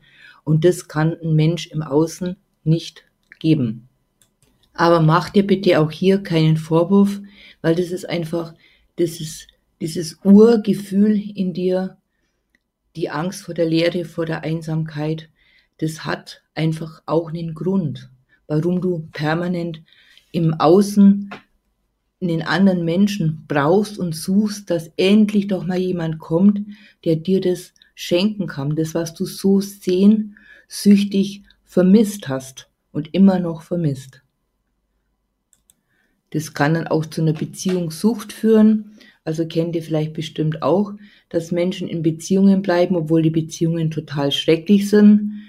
Und 0.46 0.64
das 0.64 0.88
kann 0.88 1.18
ein 1.22 1.36
Mensch 1.36 1.68
im 1.68 1.82
Außen 1.82 2.38
nicht 2.64 3.04
geben. 3.40 3.90
Aber 4.74 5.02
mach 5.02 5.30
dir 5.30 5.46
bitte 5.46 5.80
auch 5.80 5.92
hier 5.92 6.24
keinen 6.24 6.58
Vorwurf, 6.58 7.22
weil 7.62 7.76
das 7.76 7.92
ist 7.92 8.10
einfach, 8.10 8.54
das 8.96 9.20
ist 9.20 9.48
dieses 9.82 10.20
Urgefühl 10.24 11.22
in 11.36 11.54
dir, 11.54 11.98
die 12.96 13.10
Angst 13.10 13.44
vor 13.44 13.54
der 13.54 13.66
Leere, 13.66 14.06
vor 14.06 14.26
der 14.26 14.44
Einsamkeit, 14.44 15.30
das 15.80 16.06
hat 16.06 16.43
einfach 16.56 17.02
auch 17.06 17.30
einen 17.30 17.54
Grund, 17.54 18.10
warum 18.48 18.82
du 18.82 19.08
permanent 19.12 19.82
im 20.32 20.54
Außen 20.54 21.30
den 22.28 22.42
anderen 22.42 22.86
Menschen 22.86 23.46
brauchst 23.48 23.98
und 23.98 24.16
suchst, 24.16 24.70
dass 24.70 24.92
endlich 24.98 25.48
doch 25.48 25.66
mal 25.66 25.78
jemand 25.78 26.20
kommt, 26.20 26.62
der 27.04 27.18
dir 27.18 27.42
das 27.42 27.74
schenken 27.96 28.48
kann, 28.48 28.76
das, 28.76 28.94
was 28.94 29.14
du 29.14 29.26
so 29.26 29.62
sehnsüchtig 29.62 31.44
vermisst 31.64 32.28
hast 32.28 32.70
und 32.92 33.14
immer 33.14 33.40
noch 33.40 33.62
vermisst. 33.62 34.22
Das 36.32 36.54
kann 36.54 36.74
dann 36.74 36.88
auch 36.88 37.06
zu 37.06 37.22
einer 37.22 37.34
Beziehungssucht 37.34 38.34
führen. 38.34 38.98
Also 39.24 39.48
kennt 39.48 39.76
ihr 39.76 39.84
vielleicht 39.84 40.14
bestimmt 40.14 40.64
auch, 40.64 40.94
dass 41.30 41.52
Menschen 41.52 41.88
in 41.88 42.02
Beziehungen 42.02 42.62
bleiben, 42.62 42.96
obwohl 42.96 43.22
die 43.22 43.30
Beziehungen 43.30 43.92
total 43.92 44.32
schrecklich 44.32 44.90
sind, 44.90 45.44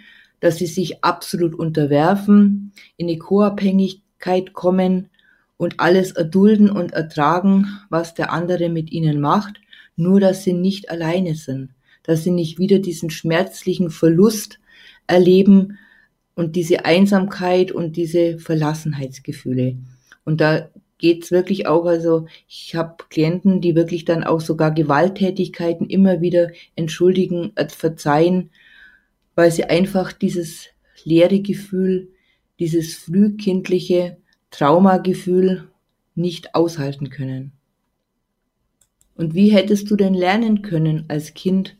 dass 0.44 0.58
sie 0.58 0.66
sich 0.66 1.02
absolut 1.02 1.54
unterwerfen, 1.54 2.74
in 2.98 3.08
eine 3.08 3.16
Co-Abhängigkeit 3.16 4.52
kommen, 4.52 5.08
und 5.56 5.80
alles 5.80 6.10
erdulden 6.12 6.68
und 6.68 6.92
ertragen, 6.92 7.66
was 7.88 8.12
der 8.12 8.30
andere 8.30 8.68
mit 8.68 8.92
ihnen 8.92 9.20
macht, 9.20 9.60
nur 9.96 10.20
dass 10.20 10.44
sie 10.44 10.52
nicht 10.52 10.90
alleine 10.90 11.34
sind, 11.34 11.70
dass 12.02 12.24
sie 12.24 12.32
nicht 12.32 12.58
wieder 12.58 12.78
diesen 12.80 13.08
schmerzlichen 13.08 13.88
Verlust 13.88 14.58
erleben 15.06 15.78
und 16.34 16.56
diese 16.56 16.84
Einsamkeit 16.84 17.72
und 17.72 17.96
diese 17.96 18.38
Verlassenheitsgefühle. 18.38 19.76
Und 20.26 20.42
da 20.42 20.68
geht's 20.98 21.30
wirklich 21.30 21.66
auch, 21.66 21.86
also 21.86 22.26
ich 22.48 22.74
habe 22.74 22.96
Klienten, 23.08 23.62
die 23.62 23.74
wirklich 23.74 24.04
dann 24.04 24.24
auch 24.24 24.42
sogar 24.42 24.72
Gewalttätigkeiten 24.72 25.88
immer 25.88 26.20
wieder 26.20 26.50
entschuldigen, 26.76 27.52
verzeihen, 27.68 28.50
weil 29.34 29.50
sie 29.50 29.64
einfach 29.64 30.12
dieses 30.12 30.68
leere 31.04 31.40
Gefühl, 31.40 32.10
dieses 32.58 32.94
frühkindliche 32.94 34.18
Traumagefühl 34.50 35.68
nicht 36.14 36.54
aushalten 36.54 37.10
können. 37.10 37.52
Und 39.16 39.34
wie 39.34 39.50
hättest 39.50 39.90
du 39.90 39.96
denn 39.96 40.14
lernen 40.14 40.62
können 40.62 41.04
als 41.08 41.34
Kind, 41.34 41.76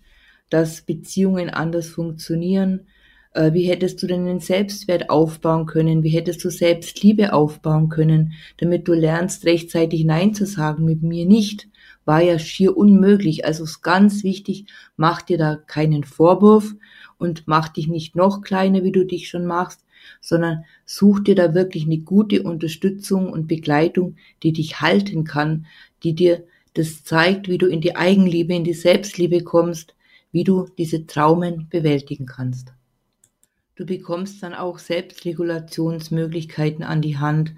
dass 0.51 0.83
Beziehungen 0.83 1.51
anders 1.51 1.89
funktionieren? 1.89 2.87
Äh, 3.33 3.53
wie 3.53 3.65
hättest 3.65 4.03
du 4.03 4.07
denn 4.07 4.25
den 4.25 4.41
Selbstwert 4.41 5.11
aufbauen 5.11 5.67
können? 5.67 6.03
Wie 6.03 6.11
hättest 6.11 6.45
du 6.45 6.51
Selbstliebe 6.51 7.33
aufbauen 7.33 7.89
können, 7.89 8.33
damit 8.59 8.87
du 8.87 8.93
lernst, 8.95 9.45
rechtzeitig 9.45 10.05
Nein 10.05 10.35
zu 10.35 10.47
sagen 10.47 10.85
mit 10.85 11.03
mir 11.03 11.27
nicht? 11.27 11.69
War 12.05 12.23
ja 12.23 12.39
schier 12.39 12.77
unmöglich. 12.77 13.45
Also 13.45 13.65
ist 13.65 13.83
ganz 13.83 14.23
wichtig, 14.23 14.67
mach 14.97 15.23
dir 15.23 15.39
da 15.39 15.57
keinen 15.57 16.05
Vorwurf 16.05 16.75
und 17.19 17.45
mach 17.47 17.69
dich 17.69 17.89
nicht 17.89 18.17
noch 18.17 18.43
kleiner, 18.43 18.85
wie 18.85 18.93
du 18.93 19.05
dich 19.05 19.29
schon 19.29 19.47
machst, 19.47 19.85
sondern 20.21 20.65
such 20.85 21.21
dir 21.21 21.35
da 21.35 21.55
wirklich 21.55 21.85
eine 21.85 21.99
gute 21.99 22.43
Unterstützung 22.43 23.33
und 23.33 23.49
Begleitung, 23.49 24.17
die 24.43 24.53
dich 24.53 24.81
halten 24.81 25.25
kann, 25.25 25.67
die 26.03 26.15
dir 26.15 26.45
das 26.75 27.05
zeigt, 27.05 27.49
wie 27.49 27.59
du 27.59 27.67
in 27.67 27.81
die 27.81 27.97
Eigenliebe, 27.97 28.55
in 28.55 28.65
die 28.65 28.75
Selbstliebe 28.75 29.43
kommst, 29.43 29.95
wie 30.33 30.45
du 30.45 30.69
diese 30.77 31.07
Traumen 31.07 31.69
bewältigen 31.71 32.27
kannst. 32.27 32.75
Du 33.77 33.87
bekommst 33.87 34.43
dann 34.43 34.55
auch 34.55 34.79
Selbstregulationsmöglichkeiten 34.79 36.85
an 36.85 37.03
die 37.03 37.19
Hand. 37.19 37.55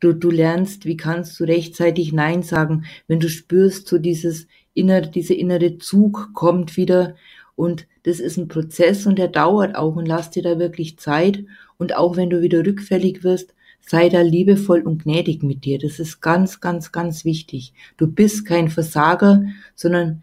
Du, 0.00 0.14
du 0.14 0.30
lernst, 0.30 0.86
wie 0.86 0.96
kannst 0.96 1.38
du 1.38 1.44
rechtzeitig 1.44 2.12
Nein 2.12 2.42
sagen, 2.42 2.86
wenn 3.08 3.20
du 3.20 3.28
spürst, 3.28 3.86
so 3.88 3.98
dieses 3.98 4.46
innere, 4.72 5.10
dieser 5.10 5.34
innere 5.34 5.76
Zug 5.78 6.30
kommt 6.32 6.78
wieder 6.78 7.14
und 7.56 7.86
das 8.04 8.20
ist 8.20 8.36
ein 8.36 8.48
Prozess 8.48 9.06
und 9.06 9.18
der 9.18 9.28
dauert 9.28 9.76
auch 9.76 9.96
und 9.96 10.06
lass 10.06 10.30
dir 10.30 10.42
da 10.42 10.58
wirklich 10.58 10.98
Zeit. 10.98 11.44
Und 11.78 11.96
auch 11.96 12.16
wenn 12.16 12.30
du 12.30 12.40
wieder 12.40 12.64
rückfällig 12.64 13.22
wirst, 13.22 13.54
sei 13.80 14.08
da 14.08 14.20
liebevoll 14.20 14.82
und 14.82 15.04
gnädig 15.04 15.42
mit 15.42 15.64
dir. 15.64 15.78
Das 15.78 15.98
ist 15.98 16.20
ganz, 16.20 16.60
ganz, 16.60 16.92
ganz 16.92 17.24
wichtig. 17.24 17.72
Du 17.96 18.06
bist 18.06 18.46
kein 18.46 18.68
Versager, 18.68 19.44
sondern 19.74 20.22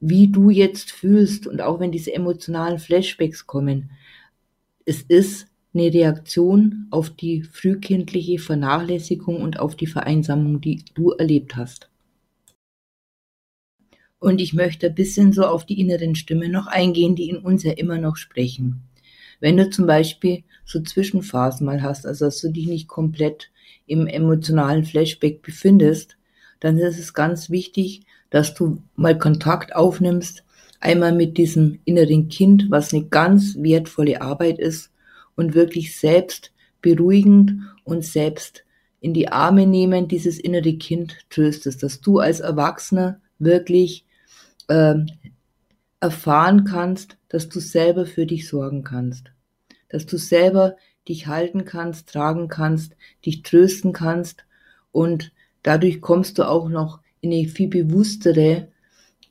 wie 0.00 0.28
du 0.28 0.50
jetzt 0.50 0.90
fühlst 0.90 1.46
und 1.46 1.60
auch 1.60 1.80
wenn 1.80 1.92
diese 1.92 2.12
emotionalen 2.12 2.78
Flashbacks 2.78 3.46
kommen, 3.46 3.90
es 4.84 5.02
ist 5.02 5.48
eine 5.74 5.92
Reaktion 5.92 6.86
auf 6.90 7.10
die 7.10 7.42
frühkindliche 7.42 8.38
Vernachlässigung 8.38 9.42
und 9.42 9.58
auf 9.58 9.76
die 9.76 9.86
Vereinsamung, 9.86 10.60
die 10.60 10.84
du 10.94 11.10
erlebt 11.10 11.56
hast. 11.56 11.90
Und 14.18 14.40
ich 14.40 14.54
möchte 14.54 14.86
ein 14.86 14.94
bisschen 14.94 15.32
so 15.32 15.44
auf 15.44 15.66
die 15.66 15.80
inneren 15.80 16.14
Stimmen 16.14 16.50
noch 16.50 16.66
eingehen, 16.66 17.16
die 17.16 17.28
in 17.28 17.38
uns 17.38 17.62
ja 17.62 17.72
immer 17.72 17.98
noch 17.98 18.16
sprechen. 18.16 18.82
Wenn 19.40 19.56
du 19.56 19.68
zum 19.68 19.86
Beispiel 19.86 20.44
so 20.64 20.80
Zwischenphasen 20.80 21.66
mal 21.66 21.82
hast, 21.82 22.06
also 22.06 22.24
dass 22.24 22.40
du 22.40 22.50
dich 22.50 22.66
nicht 22.66 22.88
komplett 22.88 23.50
im 23.86 24.06
emotionalen 24.06 24.84
Flashback 24.84 25.42
befindest, 25.42 26.16
dann 26.60 26.78
ist 26.78 26.98
es 26.98 27.12
ganz 27.12 27.50
wichtig, 27.50 28.02
dass 28.30 28.54
du 28.54 28.82
mal 28.96 29.18
Kontakt 29.18 29.76
aufnimmst, 29.76 30.44
einmal 30.80 31.12
mit 31.12 31.36
diesem 31.36 31.78
inneren 31.84 32.28
Kind, 32.28 32.66
was 32.70 32.92
eine 32.92 33.04
ganz 33.04 33.56
wertvolle 33.58 34.20
Arbeit 34.20 34.58
ist 34.58 34.90
und 35.34 35.54
wirklich 35.54 35.96
selbst 35.96 36.52
beruhigend 36.80 37.62
und 37.84 38.04
selbst 38.04 38.64
in 39.00 39.12
die 39.12 39.28
Arme 39.28 39.66
nehmen, 39.66 40.08
dieses 40.08 40.38
innere 40.38 40.74
Kind 40.74 41.16
tröstest, 41.30 41.82
dass 41.82 42.00
du 42.00 42.18
als 42.18 42.40
Erwachsener 42.40 43.20
wirklich 43.38 44.05
äh, 44.68 44.94
erfahren 46.00 46.64
kannst, 46.64 47.16
dass 47.28 47.48
du 47.48 47.60
selber 47.60 48.06
für 48.06 48.26
dich 48.26 48.48
sorgen 48.48 48.84
kannst, 48.84 49.32
dass 49.88 50.06
du 50.06 50.18
selber 50.18 50.76
dich 51.08 51.26
halten 51.26 51.64
kannst, 51.64 52.08
tragen 52.08 52.48
kannst, 52.48 52.96
dich 53.24 53.42
trösten 53.42 53.92
kannst 53.92 54.44
und 54.92 55.32
dadurch 55.62 56.00
kommst 56.00 56.38
du 56.38 56.48
auch 56.48 56.68
noch 56.68 57.00
in 57.20 57.32
eine 57.32 57.48
viel 57.48 57.68
bewusstere, 57.68 58.68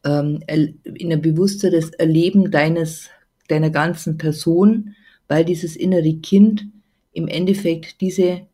ähm, 0.04 0.42
in 0.48 1.12
ein 1.12 1.22
bewussteres 1.22 1.92
Erleben 1.92 2.52
deines, 2.52 3.10
deiner 3.48 3.70
ganzen 3.70 4.18
Person, 4.18 4.96
weil 5.28 5.46
dieses 5.46 5.76
innere 5.76 6.16
Kind 6.16 6.68
im 7.14 7.28
Endeffekt 7.28 8.02
diese 8.02 8.48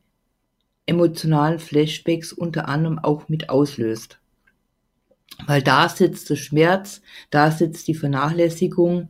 emotionalen 0.86 1.60
Flashbacks 1.60 2.34
unter 2.34 2.68
anderem 2.68 3.00
auch 3.00 3.30
mit 3.30 3.50
auslöst. 3.50 4.21
Weil 5.48 5.62
da 5.62 5.90
sitzt 5.90 6.30
der 6.30 6.36
Schmerz, 6.36 7.02
da 7.30 7.52
sitzt 7.52 7.88
die 7.88 7.96
Vernachlässigung. 7.96 9.10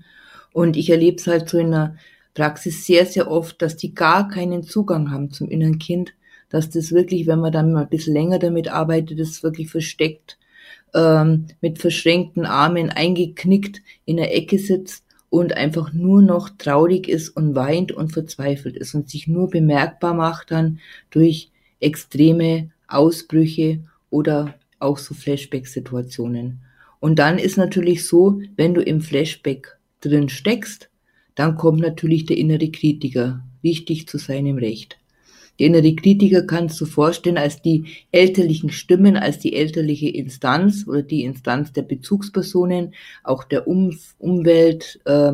Und 0.53 0.77
ich 0.77 0.89
erlebe 0.89 1.17
es 1.17 1.27
halt 1.27 1.49
so 1.49 1.57
in 1.57 1.71
der 1.71 1.95
Praxis 2.33 2.85
sehr, 2.85 3.05
sehr 3.05 3.29
oft, 3.29 3.61
dass 3.61 3.77
die 3.77 3.93
gar 3.93 4.27
keinen 4.27 4.63
Zugang 4.63 5.11
haben 5.11 5.31
zum 5.31 5.49
inneren 5.49 5.79
Kind, 5.79 6.13
dass 6.49 6.69
das 6.69 6.91
wirklich, 6.91 7.27
wenn 7.27 7.39
man 7.39 7.51
dann 7.51 7.73
mal 7.73 7.83
ein 7.83 7.89
bisschen 7.89 8.13
länger 8.13 8.39
damit 8.39 8.69
arbeitet, 8.69 9.19
das 9.19 9.43
wirklich 9.43 9.69
versteckt, 9.69 10.37
ähm, 10.93 11.47
mit 11.61 11.79
verschränkten 11.79 12.45
Armen 12.45 12.89
eingeknickt 12.89 13.81
in 14.05 14.17
der 14.17 14.35
Ecke 14.35 14.59
sitzt 14.59 15.05
und 15.29 15.53
einfach 15.53 15.93
nur 15.93 16.21
noch 16.21 16.49
traurig 16.49 17.07
ist 17.07 17.29
und 17.29 17.55
weint 17.55 17.91
und 17.93 18.11
verzweifelt 18.11 18.75
ist 18.75 18.93
und 18.93 19.09
sich 19.09 19.27
nur 19.27 19.49
bemerkbar 19.49 20.13
macht 20.13 20.51
dann 20.51 20.79
durch 21.09 21.51
extreme 21.79 22.71
Ausbrüche 22.87 23.79
oder 24.09 24.53
auch 24.81 24.97
so 24.97 25.13
Flashback-Situationen. 25.13 26.61
Und 26.99 27.19
dann 27.19 27.39
ist 27.39 27.57
natürlich 27.57 28.07
so, 28.07 28.41
wenn 28.55 28.73
du 28.73 28.81
im 28.81 29.01
Flashback 29.01 29.77
drin 30.01 30.29
steckst, 30.29 30.89
dann 31.35 31.55
kommt 31.55 31.79
natürlich 31.79 32.25
der 32.25 32.37
innere 32.37 32.69
Kritiker 32.69 33.43
richtig 33.63 34.07
zu 34.07 34.17
seinem 34.17 34.57
Recht. 34.57 34.97
Der 35.59 35.67
innere 35.67 35.95
Kritiker 35.95 36.43
kannst 36.43 36.79
du 36.81 36.85
vorstellen 36.85 37.37
als 37.37 37.61
die 37.61 37.85
elterlichen 38.11 38.71
Stimmen, 38.71 39.17
als 39.17 39.39
die 39.39 39.53
elterliche 39.53 40.09
Instanz 40.09 40.85
oder 40.87 41.03
die 41.03 41.23
Instanz 41.23 41.71
der 41.71 41.83
Bezugspersonen, 41.83 42.93
auch 43.23 43.43
der 43.43 43.67
um 43.67 43.97
Umwelt, 44.17 44.99
äh, 45.05 45.33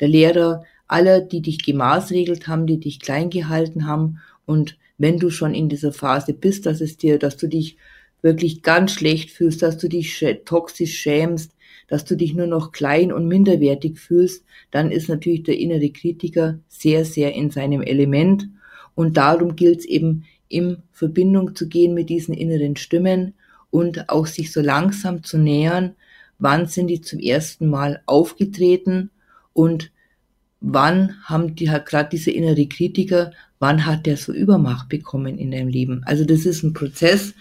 der 0.00 0.08
Lehrer, 0.08 0.64
aller, 0.88 1.20
die 1.20 1.40
dich 1.40 1.64
gemaßregelt 1.64 2.48
haben, 2.48 2.66
die 2.66 2.78
dich 2.78 3.00
klein 3.00 3.30
gehalten 3.30 3.86
haben. 3.86 4.18
Und 4.44 4.76
wenn 4.98 5.18
du 5.18 5.30
schon 5.30 5.54
in 5.54 5.68
dieser 5.68 5.92
Phase 5.92 6.34
bist, 6.34 6.66
dass 6.66 6.80
es 6.80 6.98
dir, 6.98 7.18
dass 7.18 7.36
du 7.36 7.48
dich 7.48 7.76
wirklich 8.22 8.62
ganz 8.62 8.92
schlecht 8.92 9.30
fühlst, 9.30 9.62
dass 9.62 9.76
du 9.78 9.88
dich 9.88 10.24
toxisch 10.44 10.96
schämst, 10.98 11.52
dass 11.88 12.04
du 12.04 12.16
dich 12.16 12.34
nur 12.34 12.46
noch 12.46 12.72
klein 12.72 13.12
und 13.12 13.28
minderwertig 13.28 13.98
fühlst, 13.98 14.44
dann 14.70 14.90
ist 14.90 15.08
natürlich 15.08 15.42
der 15.42 15.58
innere 15.58 15.90
Kritiker 15.90 16.58
sehr, 16.68 17.04
sehr 17.04 17.34
in 17.34 17.50
seinem 17.50 17.82
Element 17.82 18.48
und 18.94 19.16
darum 19.16 19.56
gilt 19.56 19.80
es 19.80 19.84
eben, 19.84 20.24
in 20.48 20.78
Verbindung 20.92 21.54
zu 21.54 21.66
gehen 21.66 21.94
mit 21.94 22.10
diesen 22.10 22.34
inneren 22.34 22.76
Stimmen 22.76 23.34
und 23.70 24.10
auch 24.10 24.26
sich 24.26 24.52
so 24.52 24.60
langsam 24.60 25.24
zu 25.24 25.38
nähern, 25.38 25.96
wann 26.38 26.66
sind 26.66 26.88
die 26.88 27.00
zum 27.00 27.20
ersten 27.20 27.68
Mal 27.68 28.02
aufgetreten 28.06 29.10
und 29.54 29.90
wann 30.60 31.16
haben 31.24 31.54
die 31.54 31.70
halt 31.70 31.86
gerade 31.86 32.10
diese 32.10 32.30
innere 32.30 32.66
Kritiker, 32.66 33.32
wann 33.58 33.86
hat 33.86 34.06
der 34.06 34.16
so 34.16 34.32
Übermacht 34.32 34.88
bekommen 34.88 35.38
in 35.38 35.50
deinem 35.50 35.68
Leben. 35.68 36.02
Also 36.04 36.24
das 36.24 36.44
ist 36.44 36.62
ein 36.62 36.74
Prozess 36.74 37.34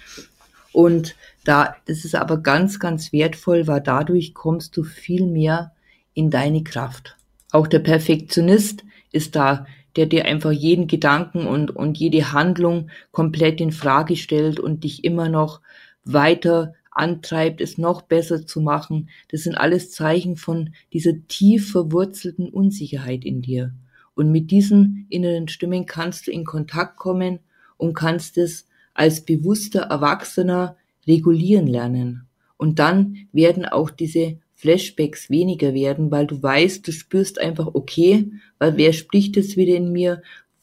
und 0.73 1.15
da, 1.43 1.75
das 1.85 2.05
ist 2.05 2.15
aber 2.15 2.37
ganz, 2.37 2.79
ganz 2.79 3.11
wertvoll, 3.11 3.67
weil 3.67 3.81
dadurch 3.81 4.33
kommst 4.33 4.77
du 4.77 4.83
viel 4.83 5.27
mehr 5.27 5.73
in 6.13 6.29
deine 6.29 6.63
Kraft. 6.63 7.17
Auch 7.51 7.67
der 7.67 7.79
Perfektionist 7.79 8.83
ist 9.11 9.35
da 9.35 9.65
der 9.95 10.05
dir 10.05 10.25
einfach 10.25 10.51
jeden 10.51 10.87
Gedanken 10.87 11.45
und, 11.45 11.71
und 11.71 11.97
jede 11.97 12.31
Handlung 12.31 12.89
komplett 13.11 13.59
in 13.59 13.71
Frage 13.71 14.15
stellt 14.15 14.59
und 14.59 14.83
dich 14.83 15.03
immer 15.03 15.29
noch 15.29 15.61
weiter 16.03 16.73
antreibt, 16.91 17.61
es 17.61 17.77
noch 17.77 18.01
besser 18.01 18.45
zu 18.45 18.61
machen. 18.61 19.09
Das 19.29 19.41
sind 19.41 19.55
alles 19.55 19.91
Zeichen 19.91 20.35
von 20.35 20.73
dieser 20.93 21.13
tief 21.27 21.71
verwurzelten 21.71 22.49
Unsicherheit 22.49 23.23
in 23.23 23.41
dir. 23.41 23.73
Und 24.13 24.31
mit 24.31 24.51
diesen 24.51 25.07
inneren 25.09 25.47
Stimmen 25.47 25.85
kannst 25.85 26.27
du 26.27 26.31
in 26.31 26.45
Kontakt 26.45 26.97
kommen 26.97 27.39
und 27.77 27.93
kannst 27.93 28.37
es 28.37 28.67
als 28.93 29.21
bewusster 29.21 29.81
Erwachsener 29.81 30.75
regulieren 31.07 31.67
lernen. 31.67 32.27
Und 32.57 32.79
dann 32.79 33.17
werden 33.31 33.65
auch 33.65 33.89
diese 33.89 34.37
Flashbacks 34.53 35.31
weniger 35.31 35.73
werden, 35.73 36.11
weil 36.11 36.27
du 36.27 36.41
weißt, 36.41 36.87
du 36.87 36.91
spürst 36.91 37.41
einfach, 37.41 37.73
okay, 37.73 38.31
weil 38.59 38.77
wer 38.77 38.93
spricht 38.93 39.35
jetzt 39.35 39.57
wieder 39.57 39.75
in 39.75 39.91
mir? 39.91 40.21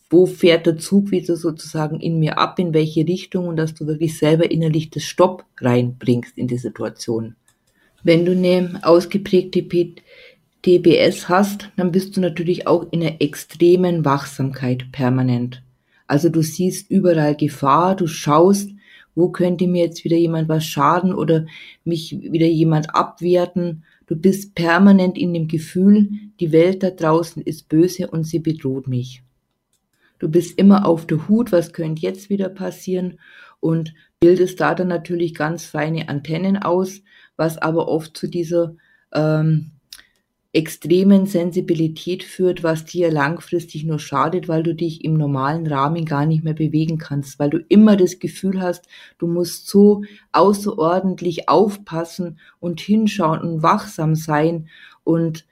Wo 0.08 0.24
fährt 0.24 0.66
der 0.66 0.78
Zug 0.78 1.10
wieder 1.10 1.36
sozusagen 1.36 1.98
in 1.98 2.20
mir 2.20 2.38
ab? 2.38 2.58
In 2.60 2.72
welche 2.72 3.06
Richtung? 3.06 3.48
Und 3.48 3.56
dass 3.56 3.74
du 3.74 3.86
wirklich 3.86 4.16
selber 4.16 4.50
innerlich 4.50 4.90
das 4.90 5.02
Stopp 5.02 5.44
reinbringst 5.60 6.38
in 6.38 6.46
die 6.46 6.58
Situation. 6.58 7.34
Wenn 8.04 8.24
du 8.24 8.32
eine 8.32 8.78
ausgeprägte 8.82 9.66
TBS 10.62 11.28
hast, 11.28 11.70
dann 11.76 11.90
bist 11.90 12.16
du 12.16 12.20
natürlich 12.20 12.68
auch 12.68 12.86
in 12.92 13.02
einer 13.02 13.20
extremen 13.20 14.04
Wachsamkeit 14.04 14.92
permanent. 14.92 15.62
Also 16.08 16.30
du 16.30 16.42
siehst 16.42 16.90
überall 16.90 17.36
Gefahr, 17.36 17.94
du 17.94 18.08
schaust, 18.08 18.70
wo 19.14 19.28
könnte 19.28 19.66
mir 19.66 19.84
jetzt 19.84 20.04
wieder 20.04 20.16
jemand 20.16 20.48
was 20.48 20.64
schaden 20.64 21.14
oder 21.14 21.46
mich 21.84 22.18
wieder 22.20 22.46
jemand 22.46 22.94
abwerten. 22.94 23.84
Du 24.06 24.16
bist 24.16 24.54
permanent 24.54 25.18
in 25.18 25.34
dem 25.34 25.48
Gefühl, 25.48 26.08
die 26.40 26.50
Welt 26.50 26.82
da 26.82 26.90
draußen 26.90 27.42
ist 27.42 27.68
böse 27.68 28.08
und 28.08 28.24
sie 28.24 28.38
bedroht 28.38 28.88
mich. 28.88 29.22
Du 30.18 30.28
bist 30.28 30.58
immer 30.58 30.86
auf 30.86 31.06
der 31.06 31.28
Hut, 31.28 31.52
was 31.52 31.72
könnte 31.72 32.02
jetzt 32.02 32.30
wieder 32.30 32.48
passieren 32.48 33.18
und 33.60 33.94
bildest 34.18 34.60
da 34.60 34.74
dann 34.74 34.88
natürlich 34.88 35.34
ganz 35.34 35.64
feine 35.64 36.08
Antennen 36.08 36.56
aus, 36.56 37.02
was 37.36 37.58
aber 37.58 37.88
oft 37.88 38.16
zu 38.16 38.28
dieser 38.28 38.74
ähm, 39.12 39.72
extremen 40.52 41.26
Sensibilität 41.26 42.24
führt, 42.24 42.62
was 42.62 42.86
dir 42.86 43.10
langfristig 43.10 43.84
nur 43.84 43.98
schadet, 43.98 44.48
weil 44.48 44.62
du 44.62 44.74
dich 44.74 45.04
im 45.04 45.14
normalen 45.14 45.66
Rahmen 45.66 46.06
gar 46.06 46.24
nicht 46.24 46.42
mehr 46.42 46.54
bewegen 46.54 46.96
kannst, 46.96 47.38
weil 47.38 47.50
du 47.50 47.58
immer 47.68 47.96
das 47.96 48.18
Gefühl 48.18 48.60
hast, 48.60 48.86
du 49.18 49.26
musst 49.26 49.68
so 49.68 50.02
außerordentlich 50.32 51.48
aufpassen 51.50 52.38
und 52.60 52.80
hinschauen 52.80 53.40
und 53.40 53.62
wachsam 53.62 54.14
sein. 54.14 54.68
Und 55.04 55.46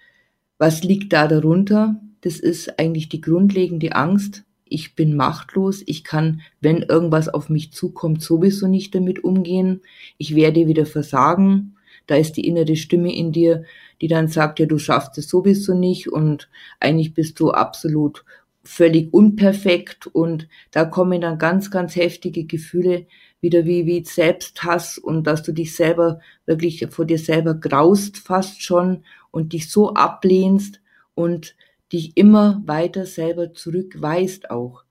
was 0.58 0.82
liegt 0.82 1.12
da 1.12 1.28
darunter? 1.28 2.00
Das 2.22 2.40
ist 2.40 2.78
eigentlich 2.78 3.10
die 3.10 3.20
grundlegende 3.20 3.94
Angst. 3.94 4.44
Ich 4.64 4.94
bin 4.94 5.14
machtlos. 5.14 5.82
Ich 5.84 6.04
kann, 6.04 6.40
wenn 6.60 6.82
irgendwas 6.82 7.28
auf 7.28 7.50
mich 7.50 7.72
zukommt, 7.72 8.22
sowieso 8.22 8.66
nicht 8.66 8.94
damit 8.94 9.22
umgehen. 9.22 9.82
Ich 10.16 10.34
werde 10.34 10.66
wieder 10.66 10.86
versagen. 10.86 11.76
Da 12.06 12.16
ist 12.16 12.32
die 12.32 12.46
innere 12.46 12.76
Stimme 12.76 13.14
in 13.14 13.32
dir, 13.32 13.64
die 14.00 14.08
dann 14.08 14.28
sagt, 14.28 14.58
ja, 14.58 14.66
du 14.66 14.78
schaffst 14.78 15.18
es 15.18 15.28
sowieso 15.28 15.74
nicht 15.74 16.10
und 16.10 16.48
eigentlich 16.80 17.14
bist 17.14 17.40
du 17.40 17.50
absolut 17.50 18.24
völlig 18.64 19.12
unperfekt 19.14 20.06
und 20.08 20.48
da 20.72 20.84
kommen 20.84 21.20
dann 21.20 21.38
ganz, 21.38 21.70
ganz 21.70 21.94
heftige 21.96 22.44
Gefühle 22.44 23.06
wieder 23.40 23.64
wie, 23.64 23.86
wie 23.86 24.04
Selbsthass 24.04 24.98
und 24.98 25.24
dass 25.26 25.42
du 25.42 25.52
dich 25.52 25.74
selber 25.76 26.20
wirklich 26.46 26.86
vor 26.90 27.04
dir 27.04 27.18
selber 27.18 27.54
graust 27.54 28.18
fast 28.18 28.62
schon 28.62 29.04
und 29.30 29.52
dich 29.52 29.70
so 29.70 29.94
ablehnst 29.94 30.80
und 31.14 31.54
dich 31.92 32.16
immer 32.16 32.62
weiter 32.66 33.06
selber 33.06 33.52
zurückweist 33.54 34.50
auch. 34.50 34.85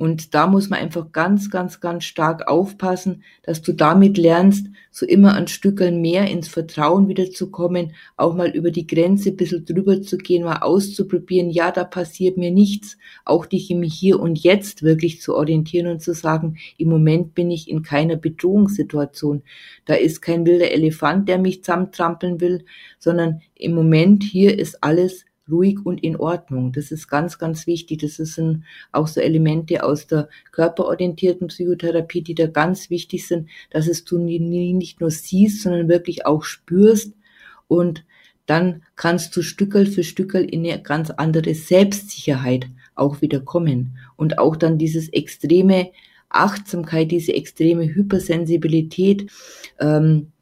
Und 0.00 0.32
da 0.32 0.46
muss 0.46 0.70
man 0.70 0.78
einfach 0.78 1.12
ganz, 1.12 1.50
ganz, 1.50 1.78
ganz 1.78 2.04
stark 2.04 2.48
aufpassen, 2.48 3.22
dass 3.42 3.60
du 3.60 3.74
damit 3.74 4.16
lernst, 4.16 4.66
so 4.90 5.04
immer 5.04 5.34
ein 5.34 5.46
Stückel 5.46 5.92
mehr 5.92 6.26
ins 6.30 6.48
Vertrauen 6.48 7.06
wieder 7.06 7.30
zu 7.30 7.50
kommen, 7.50 7.92
auch 8.16 8.34
mal 8.34 8.48
über 8.48 8.70
die 8.70 8.86
Grenze 8.86 9.28
ein 9.28 9.36
bisschen 9.36 9.66
drüber 9.66 10.00
zu 10.00 10.16
gehen, 10.16 10.44
mal 10.44 10.62
auszuprobieren, 10.62 11.50
ja, 11.50 11.70
da 11.70 11.84
passiert 11.84 12.38
mir 12.38 12.50
nichts, 12.50 12.96
auch 13.26 13.44
dich 13.44 13.70
im 13.70 13.82
Hier 13.82 14.18
und 14.20 14.38
Jetzt 14.42 14.82
wirklich 14.82 15.20
zu 15.20 15.34
orientieren 15.34 15.88
und 15.88 16.00
zu 16.00 16.14
sagen, 16.14 16.56
im 16.78 16.88
Moment 16.88 17.34
bin 17.34 17.50
ich 17.50 17.68
in 17.68 17.82
keiner 17.82 18.16
Bedrohungssituation. 18.16 19.42
Da 19.84 19.96
ist 19.96 20.22
kein 20.22 20.46
wilder 20.46 20.70
Elefant, 20.70 21.28
der 21.28 21.36
mich 21.36 21.62
zusammentrampeln 21.62 22.40
will, 22.40 22.64
sondern 22.98 23.42
im 23.54 23.74
Moment 23.74 24.22
hier 24.22 24.58
ist 24.58 24.82
alles 24.82 25.26
ruhig 25.50 25.84
und 25.84 26.02
in 26.02 26.16
Ordnung. 26.16 26.72
Das 26.72 26.90
ist 26.90 27.08
ganz, 27.08 27.38
ganz 27.38 27.66
wichtig. 27.66 28.00
Das 28.00 28.16
sind 28.16 28.64
auch 28.92 29.06
so 29.06 29.20
Elemente 29.20 29.84
aus 29.84 30.06
der 30.06 30.28
körperorientierten 30.52 31.48
Psychotherapie, 31.48 32.22
die 32.22 32.34
da 32.34 32.46
ganz 32.46 32.90
wichtig 32.90 33.26
sind, 33.26 33.48
dass 33.70 33.88
es 33.88 34.04
du 34.04 34.18
nicht 34.18 35.00
nur 35.00 35.10
siehst, 35.10 35.62
sondern 35.62 35.88
wirklich 35.88 36.26
auch 36.26 36.44
spürst 36.44 37.14
und 37.68 38.04
dann 38.46 38.82
kannst 38.96 39.36
du 39.36 39.42
Stückel 39.42 39.86
für 39.86 40.02
Stückel 40.02 40.44
in 40.44 40.66
eine 40.66 40.82
ganz 40.82 41.10
andere 41.10 41.54
Selbstsicherheit 41.54 42.66
auch 42.96 43.20
wieder 43.20 43.38
kommen 43.40 43.96
und 44.16 44.38
auch 44.38 44.56
dann 44.56 44.76
dieses 44.76 45.08
extreme 45.10 45.92
Achtsamkeit, 46.28 47.10
diese 47.10 47.32
extreme 47.32 47.84
Hypersensibilität 47.94 49.30
ähm, 49.78 50.32